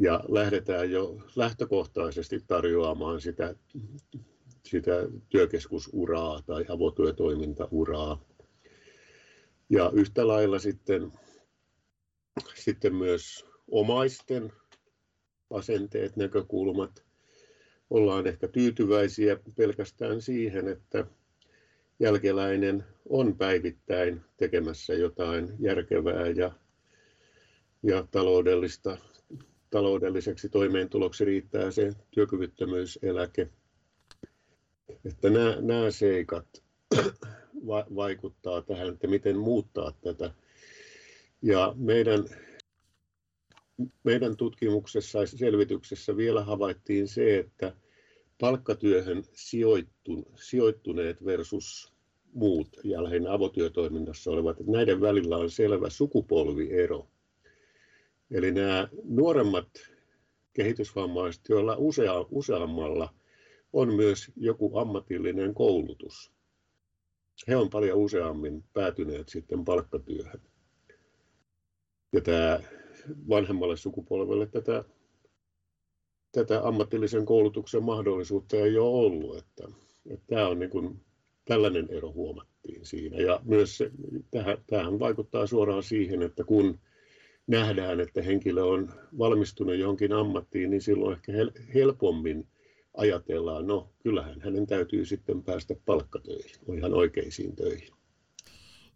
Ja 0.00 0.24
lähdetään 0.28 0.90
jo 0.90 1.18
lähtökohtaisesti 1.36 2.40
tarjoamaan 2.46 3.20
sitä, 3.20 3.54
sitä 4.64 4.92
työkeskusuraa 5.28 6.42
tai 6.42 6.64
avotyötoimintauraa. 6.68 8.20
Ja 9.70 9.90
yhtä 9.94 10.26
lailla 10.26 10.58
sitten 10.58 11.12
sitten 12.54 12.94
myös 12.94 13.44
omaisten 13.70 14.52
asenteet, 15.50 16.16
näkökulmat. 16.16 17.04
Ollaan 17.90 18.26
ehkä 18.26 18.48
tyytyväisiä 18.48 19.36
pelkästään 19.56 20.22
siihen, 20.22 20.68
että 20.68 21.06
jälkeläinen 22.00 22.84
on 23.08 23.36
päivittäin 23.36 24.20
tekemässä 24.36 24.94
jotain 24.94 25.54
järkevää 25.58 26.26
ja, 26.26 26.52
ja 27.82 28.06
taloudellista, 28.10 28.98
taloudelliseksi 29.70 30.48
toimeentuloksi 30.48 31.24
riittää 31.24 31.70
se 31.70 31.92
työkyvyttömyyseläke. 32.10 33.48
Että 35.04 35.30
nämä, 35.30 35.56
nämä 35.60 35.90
seikat 35.90 36.46
vaikuttaa 37.96 38.62
tähän, 38.62 38.88
että 38.88 39.06
miten 39.06 39.36
muuttaa 39.36 39.92
tätä 40.00 40.30
ja 41.42 41.74
meidän, 41.76 42.24
meidän 44.04 44.36
tutkimuksessa 44.36 45.18
ja 45.18 45.26
selvityksessä 45.26 46.16
vielä 46.16 46.44
havaittiin 46.44 47.08
se, 47.08 47.38
että 47.38 47.76
palkkatyöhön 48.40 49.24
sijoittuneet 50.36 51.24
versus 51.24 51.92
muut 52.32 52.68
ja 52.84 53.04
lähinnä 53.04 53.32
avotyötoiminnassa 53.32 54.30
olevat, 54.30 54.60
että 54.60 54.72
näiden 54.72 55.00
välillä 55.00 55.36
on 55.36 55.50
selvä 55.50 55.90
sukupolviero. 55.90 57.08
Eli 58.30 58.52
nämä 58.52 58.88
nuoremmat 59.04 59.68
kehitysvammaiset, 60.52 61.42
joilla 61.48 61.76
usea, 61.78 62.26
useammalla 62.30 63.14
on 63.72 63.94
myös 63.94 64.32
joku 64.36 64.78
ammatillinen 64.78 65.54
koulutus, 65.54 66.32
he 67.48 67.56
on 67.56 67.70
paljon 67.70 67.98
useammin 67.98 68.64
päätyneet 68.72 69.28
sitten 69.28 69.64
palkkatyöhön. 69.64 70.40
Ja 72.12 72.20
tämä 72.20 72.60
vanhemmalle 73.28 73.76
sukupolvelle 73.76 74.46
tätä, 74.46 74.84
tätä 76.32 76.60
ammatillisen 76.68 77.26
koulutuksen 77.26 77.82
mahdollisuutta 77.82 78.56
ei 78.56 78.78
ole 78.78 79.06
ollut. 79.06 79.38
Että, 79.38 79.68
että 80.10 80.26
tämä 80.26 80.48
on 80.48 80.58
niin 80.58 80.70
kuin, 80.70 81.00
tällainen 81.44 81.88
ero 81.90 82.12
huomattiin 82.12 82.86
siinä. 82.86 83.16
Ja 83.16 83.40
myös 83.44 83.78
se, 83.78 83.90
tähän, 84.66 84.98
vaikuttaa 84.98 85.46
suoraan 85.46 85.82
siihen, 85.82 86.22
että 86.22 86.44
kun 86.44 86.78
nähdään, 87.46 88.00
että 88.00 88.22
henkilö 88.22 88.64
on 88.64 88.92
valmistunut 89.18 89.76
johonkin 89.76 90.12
ammattiin, 90.12 90.70
niin 90.70 90.82
silloin 90.82 91.16
ehkä 91.16 91.32
helpommin 91.74 92.46
ajatellaan, 92.96 93.66
no 93.66 93.92
kyllähän 93.98 94.40
hänen 94.40 94.66
täytyy 94.66 95.04
sitten 95.04 95.42
päästä 95.42 95.74
palkkatöihin, 95.84 96.76
ihan 96.76 96.94
oikeisiin 96.94 97.56
töihin. 97.56 97.88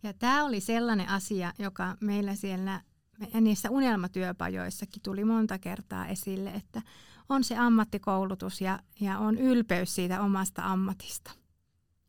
Ja 0.03 0.13
tämä 0.13 0.45
oli 0.45 0.61
sellainen 0.61 1.09
asia, 1.09 1.53
joka 1.59 1.97
meillä 2.01 2.35
siellä 2.35 2.81
niissä 3.41 3.71
unelmatyöpajoissakin 3.71 5.03
tuli 5.03 5.25
monta 5.25 5.59
kertaa 5.59 6.07
esille, 6.07 6.51
että 6.51 6.83
on 7.29 7.45
se 7.45 7.57
ammattikoulutus 7.57 8.61
ja, 8.61 8.79
ja 9.01 9.19
on 9.19 9.39
ylpeys 9.39 9.95
siitä 9.95 10.23
omasta 10.23 10.63
ammatista. 10.63 11.31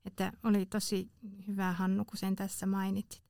Että 0.05 0.31
oli 0.43 0.65
tosi 0.65 1.11
hyvä 1.47 1.71
Hannu, 1.71 2.05
kun 2.05 2.17
sen 2.17 2.35
tässä 2.35 2.65
mainitsit. 2.65 3.23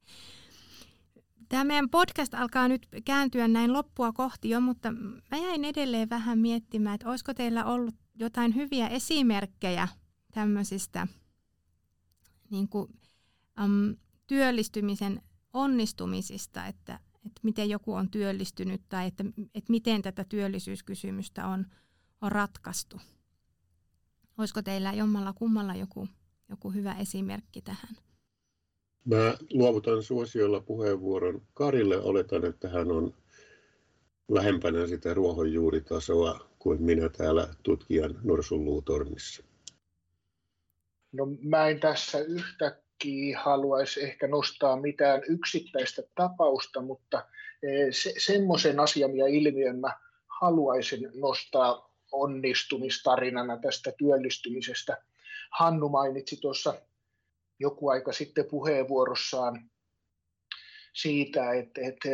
Tämä 1.49 1.63
meidän 1.63 1.89
podcast 1.89 2.33
alkaa 2.33 2.67
nyt 2.67 2.87
kääntyä 3.05 3.47
näin 3.47 3.73
loppua 3.73 4.11
kohti 4.11 4.49
jo, 4.49 4.61
mutta 4.61 4.91
mä 5.31 5.37
jäin 5.37 5.65
edelleen 5.65 6.09
vähän 6.09 6.39
miettimään, 6.39 6.95
että 6.95 7.09
olisiko 7.09 7.33
teillä 7.33 7.65
ollut 7.65 7.95
jotain 8.15 8.55
hyviä 8.55 8.87
esimerkkejä 8.87 9.87
tämmöisistä 10.31 11.07
niin 12.49 12.69
kuin, 12.69 12.87
um, 13.63 13.95
työllistymisen 14.27 15.21
onnistumisista, 15.53 16.65
että, 16.65 16.99
että 17.25 17.41
miten 17.43 17.69
joku 17.69 17.93
on 17.93 18.09
työllistynyt 18.09 18.81
tai 18.89 19.07
että, 19.07 19.23
että 19.55 19.71
miten 19.71 20.01
tätä 20.01 20.25
työllisyyskysymystä 20.29 21.47
on, 21.47 21.65
on 22.21 22.31
ratkaistu. 22.31 23.01
Olisiko 24.37 24.61
teillä 24.61 24.93
jommalla 24.93 25.33
kummalla 25.33 25.75
joku, 25.75 26.07
joku 26.49 26.71
hyvä 26.71 26.93
esimerkki 26.93 27.61
tähän? 27.61 27.95
Mä 29.05 29.37
luovutan 29.53 30.03
suosiolla 30.03 30.59
puheenvuoron 30.59 31.41
Karille. 31.53 31.97
Oletan, 31.97 32.45
että 32.45 32.69
hän 32.69 32.91
on 32.91 33.13
lähempänä 34.27 34.87
sitä 34.87 35.13
ruohonjuuritasoa 35.13 36.49
kuin 36.59 36.83
minä 36.83 37.09
täällä 37.09 37.47
tutkijan 37.63 38.19
norsunluutornissa. 38.23 39.43
No 41.11 41.27
mä 41.41 41.67
en 41.67 41.79
tässä 41.79 42.19
yhtäkkiä 42.19 42.84
haluaisi 43.37 44.03
ehkä 44.03 44.27
nostaa 44.27 44.81
mitään 44.81 45.21
yksittäistä 45.29 46.03
tapausta, 46.15 46.81
mutta 46.81 47.25
e, 47.63 47.91
se, 47.91 48.13
semmoisen 48.17 48.79
asian 48.79 49.17
ja 49.17 49.27
ilmiön 49.27 49.79
mä 49.79 49.93
haluaisin 50.41 51.11
nostaa 51.13 51.95
onnistumistarinana 52.11 53.57
tästä 53.57 53.91
työllistymisestä. 53.97 54.97
Hannu 55.51 55.89
mainitsi 55.89 56.37
tuossa 56.41 56.73
joku 57.59 57.89
aika 57.89 58.13
sitten 58.13 58.45
puheenvuorossaan 58.45 59.69
siitä, 60.93 61.53
että, 61.53 61.81
että 61.81 62.09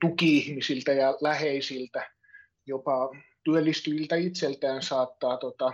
tuki-ihmisiltä 0.00 0.92
ja 0.92 1.16
läheisiltä, 1.20 2.10
jopa 2.66 3.10
työllistyviltä 3.44 4.16
itseltään 4.16 4.82
saattaa 4.82 5.36
tota, 5.36 5.72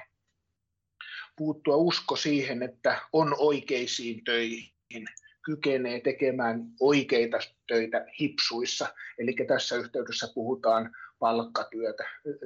puuttua 1.43 1.77
usko 1.77 2.17
siihen, 2.17 2.63
että 2.63 3.01
on 3.13 3.35
oikeisiin 3.39 4.25
töihin, 4.25 5.05
kykenee 5.45 6.01
tekemään 6.01 6.65
oikeita 6.81 7.39
töitä 7.69 8.07
hipsuissa. 8.21 8.95
Eli 9.19 9.35
tässä 9.49 9.77
yhteydessä 9.77 10.29
puhutaan 10.35 10.91
palkkatyötä, 11.19 12.05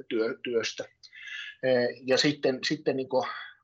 työ, 0.09 0.37
työstä. 0.43 0.83
Ja 2.05 2.17
sitten, 2.17 2.59
sitten 2.67 2.97
niin 2.97 3.07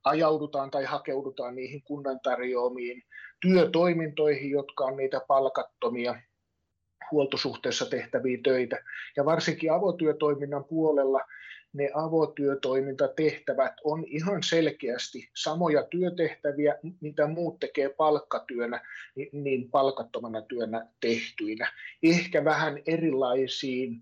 ajaudutaan 0.03 0.71
tai 0.71 0.83
hakeudutaan 0.83 1.55
niihin 1.55 1.83
kunnan 1.83 2.19
tarjoamiin 2.23 3.03
työtoimintoihin, 3.41 4.49
jotka 4.49 4.83
on 4.83 4.97
niitä 4.97 5.21
palkattomia 5.27 6.21
huoltosuhteessa 7.11 7.85
tehtäviä 7.85 8.37
töitä. 8.43 8.83
Ja 9.17 9.25
varsinkin 9.25 9.73
avotyötoiminnan 9.73 10.65
puolella 10.65 11.19
ne 11.73 11.89
avotyötoimintatehtävät 11.93 13.73
on 13.83 14.03
ihan 14.07 14.43
selkeästi 14.43 15.29
samoja 15.35 15.83
työtehtäviä, 15.83 16.75
mitä 17.01 17.27
muut 17.27 17.59
tekee 17.59 17.89
palkkatyönä, 17.89 18.81
niin 19.31 19.71
palkattomana 19.71 20.41
työnä 20.41 20.87
tehtyinä. 21.01 21.71
Ehkä 22.03 22.45
vähän 22.45 22.79
erilaisiin 22.85 24.01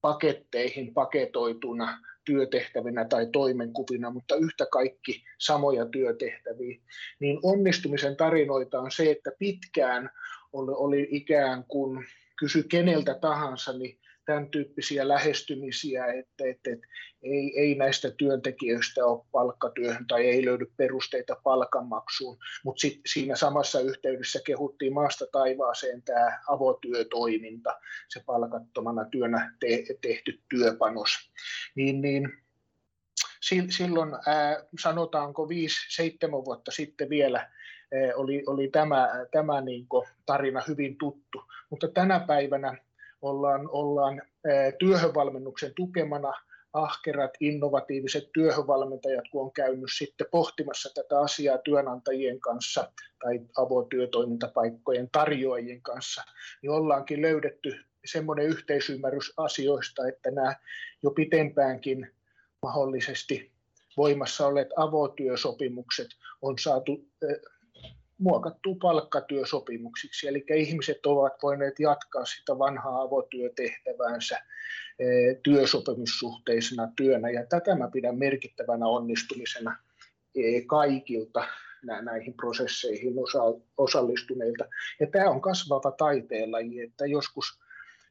paketteihin 0.00 0.94
paketoituna 0.94 1.98
työtehtävinä 2.24 3.04
tai 3.04 3.26
toimenkuvina, 3.32 4.10
mutta 4.10 4.36
yhtä 4.36 4.66
kaikki 4.72 5.24
samoja 5.38 5.86
työtehtäviä, 5.86 6.78
niin 7.20 7.38
onnistumisen 7.42 8.16
tarinoita 8.16 8.80
on 8.80 8.90
se, 8.90 9.10
että 9.10 9.30
pitkään 9.38 10.10
oli, 10.52 10.72
oli 10.74 11.08
ikään 11.10 11.64
kuin 11.64 12.06
kysy 12.38 12.62
keneltä 12.62 13.14
tahansa, 13.14 13.78
niin 13.78 13.98
tämän 14.28 14.50
tyyppisiä 14.50 15.08
lähestymisiä, 15.08 16.06
että, 16.06 16.44
että, 16.50 16.70
että 16.70 16.86
ei, 17.22 17.60
ei 17.60 17.74
näistä 17.74 18.10
työntekijöistä 18.10 19.06
ole 19.06 19.24
palkkatyöhön 19.32 20.06
tai 20.06 20.26
ei 20.26 20.44
löydy 20.44 20.66
perusteita 20.76 21.36
palkanmaksuun, 21.42 22.38
mutta 22.64 22.80
sit 22.80 23.00
siinä 23.06 23.36
samassa 23.36 23.80
yhteydessä 23.80 24.40
kehuttiin 24.46 24.94
maasta 24.94 25.24
taivaaseen 25.32 26.02
tämä 26.02 26.40
avotyötoiminta, 26.48 27.80
se 28.08 28.22
palkattomana 28.26 29.04
työnä 29.04 29.56
te, 29.60 29.84
tehty 30.00 30.40
työpanos. 30.50 31.10
Niin, 31.74 32.00
niin 32.00 32.28
silloin 33.70 34.10
ää, 34.26 34.64
sanotaanko 34.80 35.46
5-7 35.46 35.48
vuotta 36.30 36.70
sitten 36.70 37.10
vielä 37.10 37.38
ää, 37.38 37.50
oli, 38.16 38.42
oli 38.46 38.68
tämä, 38.68 39.08
tämä 39.30 39.60
niin 39.60 39.86
tarina 40.26 40.62
hyvin 40.68 40.98
tuttu, 40.98 41.42
mutta 41.70 41.88
tänä 41.88 42.20
päivänä 42.20 42.87
ollaan, 43.22 43.68
ollaan 43.70 44.22
työhönvalmennuksen 44.78 45.72
tukemana. 45.76 46.32
Ahkerat, 46.72 47.30
innovatiiviset 47.40 48.32
työhönvalmentajat, 48.32 49.24
kun 49.32 49.42
on 49.42 49.52
käynyt 49.52 49.90
sitten 49.98 50.26
pohtimassa 50.30 50.90
tätä 50.94 51.20
asiaa 51.20 51.58
työnantajien 51.58 52.40
kanssa 52.40 52.92
tai 53.18 53.40
avotyötoimintapaikkojen 53.56 55.08
tarjoajien 55.12 55.82
kanssa, 55.82 56.22
niin 56.62 56.70
ollaankin 56.70 57.22
löydetty 57.22 57.76
semmoinen 58.04 58.46
yhteisymmärrys 58.46 59.32
asioista, 59.36 60.08
että 60.08 60.30
nämä 60.30 60.54
jo 61.02 61.10
pitempäänkin 61.10 62.10
mahdollisesti 62.62 63.52
voimassa 63.96 64.46
olleet 64.46 64.68
avotyösopimukset 64.76 66.08
on 66.42 66.58
saatu 66.58 67.08
muokattu 68.18 68.74
palkkatyösopimuksiksi, 68.74 70.28
eli 70.28 70.44
ihmiset 70.54 71.06
ovat 71.06 71.32
voineet 71.42 71.80
jatkaa 71.80 72.24
sitä 72.24 72.58
vanhaa 72.58 73.02
avotyötehtäväänsä 73.02 74.38
eh, 74.98 75.36
työsopimussuhteisena 75.42 76.92
työnä, 76.96 77.30
ja 77.30 77.46
tätä 77.46 77.74
mä 77.74 77.90
pidän 77.92 78.18
merkittävänä 78.18 78.86
onnistumisena 78.86 79.76
eh, 80.34 80.66
kaikilta 80.66 81.44
näihin 82.02 82.34
prosesseihin 82.34 83.14
osallistuneilta. 83.76 84.64
Ja 85.00 85.06
tämä 85.06 85.30
on 85.30 85.40
kasvava 85.40 85.90
taiteenlaji, 85.90 86.80
että 86.80 87.06
joskus 87.06 87.60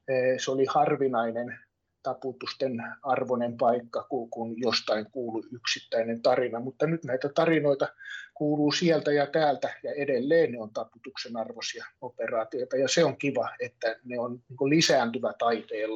eh, 0.07 0.39
se 0.39 0.51
oli 0.51 0.65
harvinainen 0.65 1.59
taputusten 2.07 2.83
arvoinen 3.03 3.57
paikka, 3.57 4.07
kun 4.29 4.61
jostain 4.61 5.11
kuului 5.11 5.43
yksittäinen 5.51 6.21
tarina. 6.21 6.59
Mutta 6.59 6.87
nyt 6.87 7.03
näitä 7.03 7.29
tarinoita 7.29 7.87
kuuluu 8.33 8.71
sieltä 8.71 9.11
ja 9.11 9.27
täältä 9.27 9.73
ja 9.83 9.91
edelleen 9.91 10.51
ne 10.51 10.61
on 10.61 10.73
taputuksen 10.73 11.37
arvoisia 11.37 11.85
operaatioita. 12.01 12.77
Ja 12.77 12.87
se 12.87 13.03
on 13.03 13.17
kiva, 13.17 13.49
että 13.59 13.95
ne 14.03 14.19
on 14.19 14.31
niin 14.31 14.69
lisääntyvä 14.69 15.33
taiteen. 15.39 15.89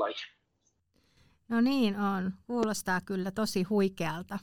No 1.50 1.62
niin 1.62 2.00
on. 2.00 2.34
Kuulostaa 2.48 3.02
kyllä 3.02 3.32
tosi 3.32 3.64
huikealta. 3.64 4.40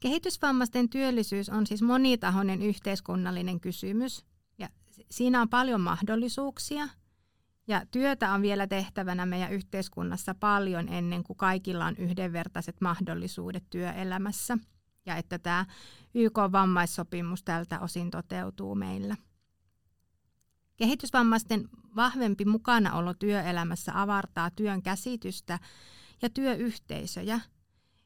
Kehitysvammaisten 0.00 0.88
työllisyys 0.88 1.48
on 1.48 1.66
siis 1.66 1.82
monitahoinen 1.82 2.62
yhteiskunnallinen 2.62 3.60
kysymys 3.60 4.24
ja 4.58 4.68
siinä 5.10 5.40
on 5.40 5.48
paljon 5.48 5.80
mahdollisuuksia– 5.80 6.88
ja 7.66 7.86
työtä 7.90 8.32
on 8.32 8.42
vielä 8.42 8.66
tehtävänä 8.66 9.26
meidän 9.26 9.52
yhteiskunnassa 9.52 10.34
paljon 10.34 10.88
ennen 10.88 11.24
kuin 11.24 11.36
kaikilla 11.36 11.86
on 11.86 11.96
yhdenvertaiset 11.96 12.80
mahdollisuudet 12.80 13.64
työelämässä 13.70 14.58
ja 15.06 15.16
että 15.16 15.38
tämä 15.38 15.66
YK-vammaissopimus 16.14 17.42
tältä 17.42 17.80
osin 17.80 18.10
toteutuu 18.10 18.74
meillä. 18.74 19.16
Kehitysvammaisten 20.76 21.68
vahvempi 21.96 22.44
mukanaolo 22.44 23.14
työelämässä 23.14 24.02
avartaa 24.02 24.50
työn 24.50 24.82
käsitystä 24.82 25.58
ja 26.22 26.30
työyhteisöjä. 26.30 27.40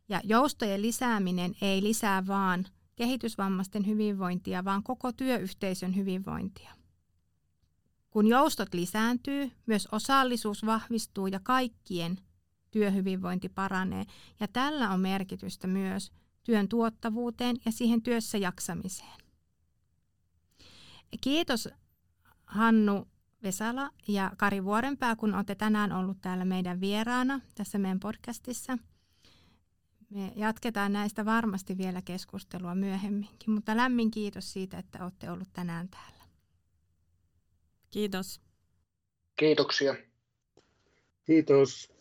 Ja 0.09 0.20
joustojen 0.25 0.83
lisääminen 0.83 1.55
ei 1.61 1.83
lisää 1.83 2.27
vaan 2.27 2.66
kehitysvammaisten 2.96 3.87
hyvinvointia, 3.87 4.64
vaan 4.64 4.83
koko 4.83 5.12
työyhteisön 5.12 5.96
hyvinvointia. 5.96 6.79
Kun 8.11 8.27
joustot 8.27 8.75
lisääntyy, 8.75 9.51
myös 9.66 9.88
osallisuus 9.92 10.66
vahvistuu 10.66 11.27
ja 11.27 11.40
kaikkien 11.42 12.18
työhyvinvointi 12.70 13.49
paranee. 13.49 14.05
Ja 14.40 14.49
tällä 14.49 14.90
on 14.90 15.01
merkitystä 15.01 15.66
myös 15.66 16.12
työn 16.44 16.68
tuottavuuteen 16.68 17.57
ja 17.64 17.73
siihen 17.73 18.03
työssä 18.03 18.38
jaksamiseen. 18.38 19.20
Kiitos 21.20 21.68
Hannu 22.46 23.09
Vesala 23.42 23.90
ja 24.09 24.33
Kari 24.38 24.64
Vuorenpää, 24.64 25.16
kun 25.16 25.35
olette 25.35 25.55
tänään 25.55 25.92
ollut 25.92 26.20
täällä 26.20 26.44
meidän 26.44 26.81
vieraana 26.81 27.40
tässä 27.55 27.79
meidän 27.79 28.01
podcastissa. 28.01 28.79
Me 30.11 30.33
jatketaan 30.37 30.92
näistä 30.92 31.25
varmasti 31.25 31.79
vielä 31.79 32.03
keskustelua 32.03 32.75
myöhemminkin, 32.75 33.51
mutta 33.55 33.77
lämmin 33.77 34.11
kiitos 34.11 34.53
siitä, 34.53 34.79
että 34.79 35.05
olette 35.05 35.31
ollut 35.31 35.49
tänään 35.53 35.88
täällä. 35.88 36.19
Kiitos. 37.90 38.40
Kiitoksia. 39.37 39.94
Kiitos. 41.26 41.92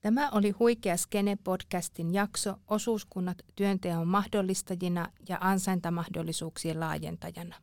Tämä 0.00 0.30
oli 0.30 0.50
Huikea 0.50 0.96
Skene-podcastin 0.96 2.14
jakso 2.14 2.54
Osuuskunnat 2.68 3.38
työnteon 3.56 4.08
mahdollistajina 4.08 5.12
ja 5.28 5.38
ansaintamahdollisuuksien 5.40 6.80
laajentajana. 6.80 7.56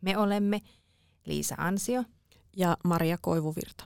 Me 0.00 0.18
olemme 0.18 0.60
Liisa 1.26 1.54
Ansio 1.58 2.04
ja 2.56 2.76
Maria 2.84 3.18
Koivuvirta. 3.20 3.84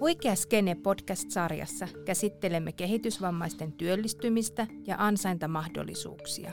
Huikea 0.00 0.34
Skene 0.34 0.74
podcast-sarjassa 0.74 1.88
käsittelemme 2.04 2.72
kehitysvammaisten 2.72 3.72
työllistymistä 3.72 4.66
ja 4.86 4.96
ansaintamahdollisuuksia. 4.98 6.52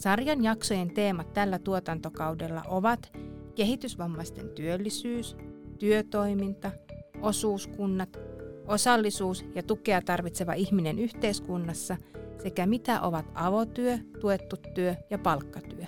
Sarjan 0.00 0.42
jaksojen 0.42 0.94
teemat 0.94 1.32
tällä 1.32 1.58
tuotantokaudella 1.58 2.62
ovat 2.68 3.12
kehitysvammaisten 3.54 4.48
työllisyys, 4.48 5.36
työtoiminta, 5.78 6.70
osuuskunnat, 7.20 8.18
osallisuus 8.66 9.44
ja 9.54 9.62
tukea 9.62 10.02
tarvitseva 10.02 10.52
ihminen 10.52 10.98
yhteiskunnassa 10.98 11.96
sekä 12.42 12.66
mitä 12.66 13.00
ovat 13.00 13.26
avotyö, 13.34 13.98
tuettu 14.20 14.56
työ 14.74 14.94
ja 15.10 15.18
palkkatyö. 15.18 15.84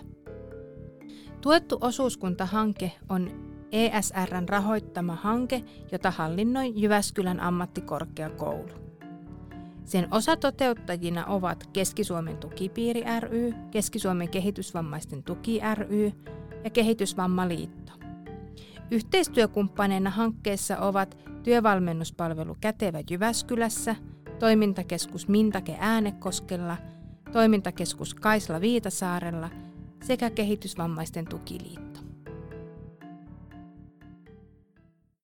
Tuettu 1.41 1.79
osuuskuntahanke 1.81 2.93
on 3.09 3.31
ESRn 3.73 4.49
rahoittama 4.49 5.15
hanke, 5.15 5.65
jota 5.93 6.11
hallinnoi 6.11 6.73
Jyväskylän 6.77 7.41
ammattikorkeakoulu. 7.41 8.82
Sen 9.85 10.09
osatoteuttajina 10.11 11.27
ovat 11.27 11.69
Keski-Suomen 11.73 12.37
tukipiiri 12.37 13.05
ry, 13.21 13.55
Keski-Suomen 13.71 14.29
kehitysvammaisten 14.29 15.23
tuki 15.23 15.61
ry 15.75 16.13
ja 16.65 16.71
Kehitysvammaliitto. 16.71 17.93
Yhteistyökumppaneina 18.91 20.11
hankkeessa 20.11 20.79
ovat 20.79 21.19
työvalmennuspalvelu 21.43 22.57
Kätevä 22.61 23.01
Jyväskylässä, 23.11 23.97
toimintakeskus 24.39 25.29
Mintake 25.29 25.77
Äänekoskella, 25.81 26.77
toimintakeskus 27.33 28.15
Kaisla 28.15 28.61
Viitasaarella 28.61 29.51
sekä 30.05 30.31
Kehitysvammaisten 30.31 31.25
tukiliitto. 31.27 31.92